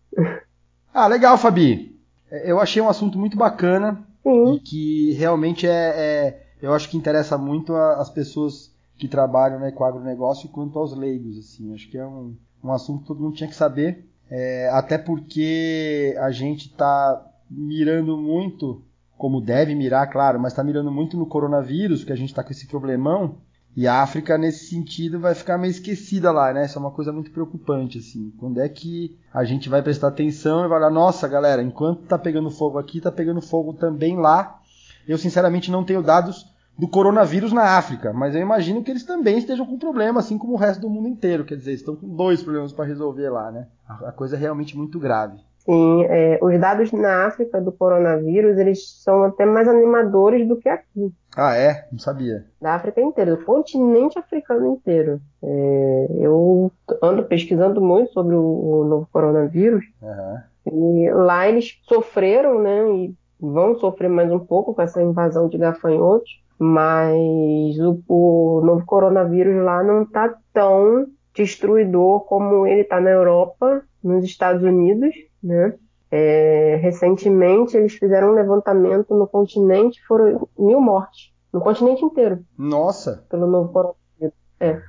Ah, 0.93 1.07
legal, 1.07 1.37
Fabi. 1.37 1.95
É, 2.31 2.51
eu 2.51 2.59
achei 2.59 2.81
um 2.81 2.89
assunto 2.89 3.17
muito 3.17 3.37
bacana 3.37 4.03
Sim. 4.23 4.53
e 4.55 4.59
que 4.59 5.13
realmente 5.13 5.67
é, 5.67 5.71
é- 5.71 6.43
eu 6.61 6.73
acho 6.73 6.89
que 6.89 6.97
interessa 6.97 7.37
muito 7.37 7.75
as 7.75 8.09
pessoas 8.09 8.75
que 8.97 9.07
trabalham 9.07 9.59
né, 9.59 9.71
com 9.71 9.83
agronegócio 9.83 10.49
quanto 10.49 10.79
aos 10.79 10.95
leigos. 10.95 11.37
Assim. 11.37 11.73
Acho 11.73 11.89
que 11.89 11.97
é 11.97 12.05
um, 12.05 12.35
um 12.63 12.71
assunto 12.71 13.01
que 13.01 13.07
todo 13.07 13.21
mundo 13.21 13.35
tinha 13.35 13.49
que 13.49 13.55
saber. 13.55 14.05
É, 14.29 14.69
até 14.73 14.97
porque 14.97 16.15
a 16.19 16.31
gente 16.31 16.67
está 16.67 17.25
mirando 17.49 18.17
muito, 18.17 18.83
como 19.17 19.39
deve 19.39 19.73
mirar, 19.73 20.09
claro, 20.09 20.39
mas 20.39 20.51
está 20.51 20.63
mirando 20.63 20.91
muito 20.91 21.15
no 21.15 21.25
coronavírus, 21.25 22.03
que 22.03 22.11
a 22.11 22.15
gente 22.15 22.29
está 22.29 22.43
com 22.43 22.51
esse 22.51 22.67
problemão. 22.67 23.37
E 23.77 23.87
a 23.87 24.01
África, 24.01 24.39
nesse 24.39 24.65
sentido, 24.65 25.19
vai 25.19 25.35
ficar 25.35 25.55
meio 25.55 25.69
esquecida 25.69 26.31
lá, 26.31 26.51
né? 26.51 26.65
Isso 26.65 26.79
é 26.79 26.81
uma 26.81 26.89
coisa 26.89 27.13
muito 27.13 27.29
preocupante, 27.29 27.99
assim. 27.99 28.33
Quando 28.39 28.59
é 28.59 28.67
que 28.67 29.15
a 29.31 29.43
gente 29.43 29.69
vai 29.69 29.83
prestar 29.83 30.07
atenção 30.07 30.65
e 30.65 30.67
vai 30.67 30.79
falar, 30.79 30.89
nossa, 30.89 31.27
galera, 31.27 31.61
enquanto 31.61 32.07
tá 32.07 32.17
pegando 32.17 32.49
fogo 32.49 32.79
aqui, 32.79 32.99
tá 32.99 33.11
pegando 33.11 33.39
fogo 33.39 33.73
também 33.73 34.17
lá. 34.17 34.59
Eu, 35.07 35.15
sinceramente, 35.15 35.69
não 35.69 35.83
tenho 35.83 36.01
dados 36.01 36.51
do 36.75 36.87
coronavírus 36.87 37.53
na 37.53 37.77
África, 37.77 38.11
mas 38.11 38.33
eu 38.33 38.41
imagino 38.41 38.83
que 38.83 38.89
eles 38.89 39.03
também 39.03 39.37
estejam 39.37 39.63
com 39.63 39.77
problema, 39.77 40.21
assim 40.21 40.39
como 40.39 40.53
o 40.53 40.57
resto 40.57 40.81
do 40.81 40.89
mundo 40.89 41.07
inteiro. 41.07 41.45
Quer 41.45 41.57
dizer, 41.57 41.73
estão 41.73 41.95
com 41.95 42.07
dois 42.15 42.41
problemas 42.41 42.71
para 42.71 42.85
resolver 42.85 43.29
lá, 43.29 43.51
né? 43.51 43.67
A 43.87 44.11
coisa 44.11 44.35
é 44.35 44.39
realmente 44.39 44.75
muito 44.75 44.97
grave. 44.97 45.37
Sim, 45.67 46.05
é, 46.05 46.39
os 46.41 46.57
dados 46.57 46.93
na 46.93 47.25
África 47.25 47.59
do 47.59 47.73
coronavírus, 47.73 48.57
eles 48.57 49.03
são 49.03 49.25
até 49.25 49.45
mais 49.45 49.67
animadores 49.67 50.47
do 50.47 50.55
que 50.55 50.69
aqui. 50.69 51.11
Ah, 51.35 51.57
é? 51.57 51.85
Não 51.91 51.99
sabia. 51.99 52.45
Da 52.61 52.75
África 52.75 53.01
inteira, 53.01 53.35
do 53.35 53.43
continente 53.43 54.17
africano 54.17 54.65
inteiro. 54.65 55.19
É, 55.43 56.07
eu 56.19 56.71
ando 57.03 57.25
pesquisando 57.25 57.81
muito 57.81 58.13
sobre 58.13 58.33
o, 58.33 58.41
o 58.41 58.85
novo 58.85 59.09
coronavírus 59.11 59.83
Aham. 60.01 60.43
e 60.71 61.11
lá 61.11 61.49
eles 61.49 61.77
sofreram, 61.83 62.61
né, 62.61 62.89
e 62.89 63.13
vão 63.37 63.77
sofrer 63.77 64.09
mais 64.09 64.31
um 64.31 64.39
pouco 64.39 64.73
com 64.73 64.81
essa 64.81 65.01
invasão 65.03 65.49
de 65.49 65.57
gafanhotos, 65.57 66.41
mas 66.57 67.77
o, 67.77 68.01
o 68.07 68.61
novo 68.61 68.85
coronavírus 68.85 69.63
lá 69.63 69.83
não 69.83 70.03
está 70.03 70.33
tão 70.53 71.07
destruidor 71.35 72.21
como 72.21 72.65
ele 72.65 72.81
está 72.81 72.99
na 73.01 73.11
Europa, 73.11 73.83
nos 74.03 74.23
Estados 74.23 74.63
Unidos, 74.63 75.13
né? 75.43 75.73
É, 76.09 76.77
recentemente 76.81 77.75
eles 77.75 77.93
fizeram 77.93 78.29
um 78.31 78.35
levantamento 78.35 79.13
no 79.13 79.27
continente, 79.27 80.01
foram 80.07 80.47
mil 80.57 80.79
mortes, 80.79 81.33
no 81.51 81.59
continente 81.59 82.03
inteiro, 82.05 82.45
Nossa, 82.57 83.25
pelo 83.29 83.45
novo 83.47 83.71
coronavírus. 83.73 84.83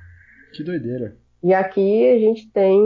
que 0.54 0.62
doideira. 0.62 1.16
E 1.42 1.52
aqui 1.54 2.08
a 2.10 2.18
gente 2.18 2.50
tem 2.52 2.80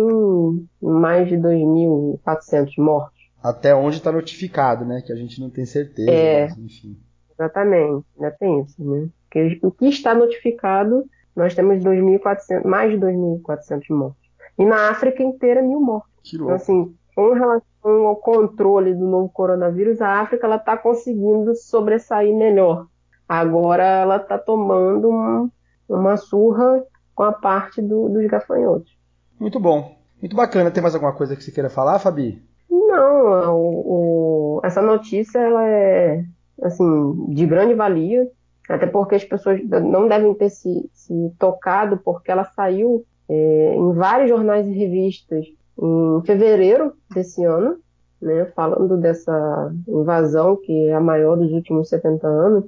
mais 0.80 1.28
de 1.28 1.36
2.400 1.36 2.72
mortos. 2.78 3.20
Até 3.42 3.74
onde 3.74 3.96
está 3.96 4.12
notificado, 4.12 4.84
né? 4.84 5.02
Que 5.04 5.12
a 5.12 5.16
gente 5.16 5.40
não 5.40 5.50
tem 5.50 5.64
certeza. 5.66 6.10
É. 6.10 6.48
mas, 6.48 6.58
enfim. 6.58 6.96
Exatamente, 7.38 8.04
ainda 8.16 8.30
tem 8.38 8.60
isso, 8.60 8.84
né? 8.84 9.08
Porque 9.24 9.58
o 9.62 9.70
que 9.70 9.86
está 9.86 10.14
notificado, 10.14 11.04
nós 11.34 11.54
temos 11.54 11.82
2.400, 11.82 12.64
mais 12.64 12.92
de 12.92 12.98
2.400 12.98 13.80
mortos. 13.90 14.22
E 14.58 14.64
na 14.64 14.90
África 14.90 15.22
inteira, 15.22 15.62
mil 15.62 15.80
mortos. 15.80 16.10
Que 16.22 16.36
Então, 16.36 16.46
louco. 16.48 16.62
assim, 16.62 16.94
com 17.14 17.32
relação 17.32 18.06
ao 18.06 18.16
controle 18.16 18.94
do 18.94 19.06
novo 19.06 19.28
coronavírus, 19.28 20.00
a 20.00 20.20
África 20.20 20.46
ela 20.46 20.56
está 20.56 20.76
conseguindo 20.76 21.54
sobressair 21.54 22.34
melhor. 22.34 22.86
Agora 23.28 23.84
ela 23.84 24.16
está 24.16 24.38
tomando 24.38 25.10
um- 25.10 25.50
uma 25.88 26.16
surra 26.16 26.82
com 27.14 27.22
a 27.22 27.32
parte 27.32 27.80
do- 27.82 28.08
dos 28.08 28.26
gafanhotos. 28.26 28.96
Muito 29.38 29.58
bom. 29.60 29.96
Muito 30.20 30.36
bacana. 30.36 30.70
Tem 30.70 30.82
mais 30.82 30.94
alguma 30.94 31.12
coisa 31.12 31.34
que 31.34 31.42
você 31.42 31.50
queira 31.50 31.68
falar, 31.68 31.98
Fabi? 31.98 32.42
Não, 32.70 33.56
o- 33.56 34.56
o- 34.56 34.60
essa 34.62 34.80
notícia 34.80 35.38
ela 35.38 35.66
é 35.66 36.24
assim 36.62 37.26
de 37.30 37.44
grande 37.46 37.74
valia, 37.74 38.28
até 38.68 38.86
porque 38.86 39.16
as 39.16 39.24
pessoas 39.24 39.60
não 39.68 40.06
devem 40.08 40.32
ter 40.34 40.48
se, 40.50 40.88
se 40.92 41.32
tocado, 41.38 41.98
porque 41.98 42.30
ela 42.30 42.44
saiu 42.44 43.04
é, 43.28 43.74
em 43.74 43.92
vários 43.94 44.28
jornais 44.28 44.66
e 44.66 44.72
revistas 44.72 45.46
em 45.82 46.22
fevereiro 46.24 46.92
desse 47.12 47.44
ano, 47.44 47.76
né, 48.20 48.46
falando 48.54 48.96
dessa 48.96 49.72
invasão 49.88 50.56
que 50.56 50.88
é 50.88 50.94
a 50.94 51.00
maior 51.00 51.36
dos 51.36 51.52
últimos 51.52 51.88
70 51.88 52.26
anos, 52.26 52.64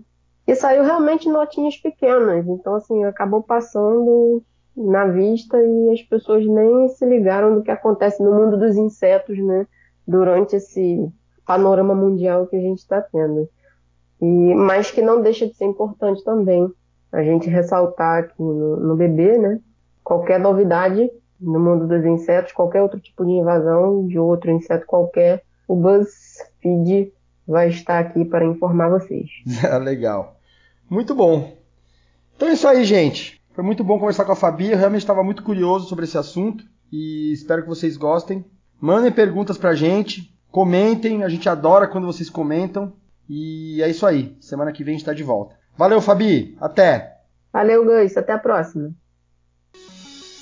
e 0.46 0.54
saiu 0.54 0.82
realmente 0.82 1.28
notinhas 1.28 1.76
pequenas, 1.76 2.46
então 2.46 2.74
assim 2.74 3.04
acabou 3.04 3.42
passando 3.42 4.42
na 4.76 5.06
vista 5.06 5.56
e 5.62 5.90
as 5.92 6.02
pessoas 6.02 6.44
nem 6.44 6.88
se 6.88 7.06
ligaram 7.06 7.54
do 7.54 7.62
que 7.62 7.70
acontece 7.70 8.22
no 8.22 8.32
mundo 8.32 8.58
dos 8.58 8.76
insetos, 8.76 9.38
né? 9.38 9.66
durante 10.06 10.56
esse 10.56 11.08
panorama 11.46 11.94
mundial 11.94 12.46
que 12.46 12.56
a 12.56 12.60
gente 12.60 12.78
está 12.78 13.00
tendo. 13.00 13.48
E, 14.20 14.54
mas 14.54 14.90
que 14.90 15.02
não 15.02 15.20
deixa 15.20 15.46
de 15.46 15.54
ser 15.54 15.64
importante 15.64 16.22
também 16.24 16.70
a 17.12 17.22
gente 17.22 17.48
ressaltar 17.48 18.24
aqui 18.24 18.42
no, 18.42 18.76
no 18.76 18.96
bebê, 18.96 19.38
né? 19.38 19.60
Qualquer 20.02 20.38
novidade 20.38 21.10
no 21.40 21.58
mundo 21.58 21.86
dos 21.86 22.04
insetos, 22.04 22.52
qualquer 22.52 22.82
outro 22.82 23.00
tipo 23.00 23.24
de 23.24 23.32
invasão 23.32 24.06
de 24.06 24.18
outro 24.18 24.50
inseto 24.50 24.86
qualquer, 24.86 25.42
o 25.66 25.76
BuzzFeed 25.76 27.12
vai 27.46 27.68
estar 27.68 27.98
aqui 27.98 28.24
para 28.24 28.44
informar 28.44 28.88
vocês. 28.88 29.30
Legal. 29.82 30.36
Muito 30.88 31.14
bom. 31.14 31.56
Então 32.36 32.48
é 32.48 32.52
isso 32.52 32.66
aí, 32.66 32.84
gente. 32.84 33.42
Foi 33.52 33.62
muito 33.62 33.84
bom 33.84 33.98
conversar 33.98 34.24
com 34.24 34.32
a 34.32 34.36
Fabi. 34.36 34.72
Eu 34.72 34.78
realmente 34.78 35.02
estava 35.02 35.22
muito 35.22 35.42
curioso 35.42 35.88
sobre 35.88 36.04
esse 36.04 36.18
assunto 36.18 36.64
e 36.90 37.32
espero 37.32 37.62
que 37.62 37.68
vocês 37.68 37.96
gostem. 37.96 38.44
Mandem 38.80 39.12
perguntas 39.12 39.56
pra 39.56 39.74
gente, 39.74 40.34
comentem, 40.50 41.22
a 41.22 41.28
gente 41.28 41.48
adora 41.48 41.86
quando 41.86 42.06
vocês 42.06 42.28
comentam. 42.28 42.92
E 43.28 43.80
é 43.82 43.88
isso 43.88 44.04
aí. 44.04 44.36
Semana 44.40 44.72
que 44.72 44.84
vem 44.84 44.94
a 44.94 44.98
gente 44.98 45.06
tá 45.06 45.14
de 45.14 45.22
volta. 45.22 45.56
Valeu, 45.76 46.00
Fabi. 46.00 46.56
Até. 46.60 47.18
Valeu, 47.52 47.84
Gus. 47.84 48.16
Até 48.16 48.32
a 48.32 48.38
próxima. 48.38 48.92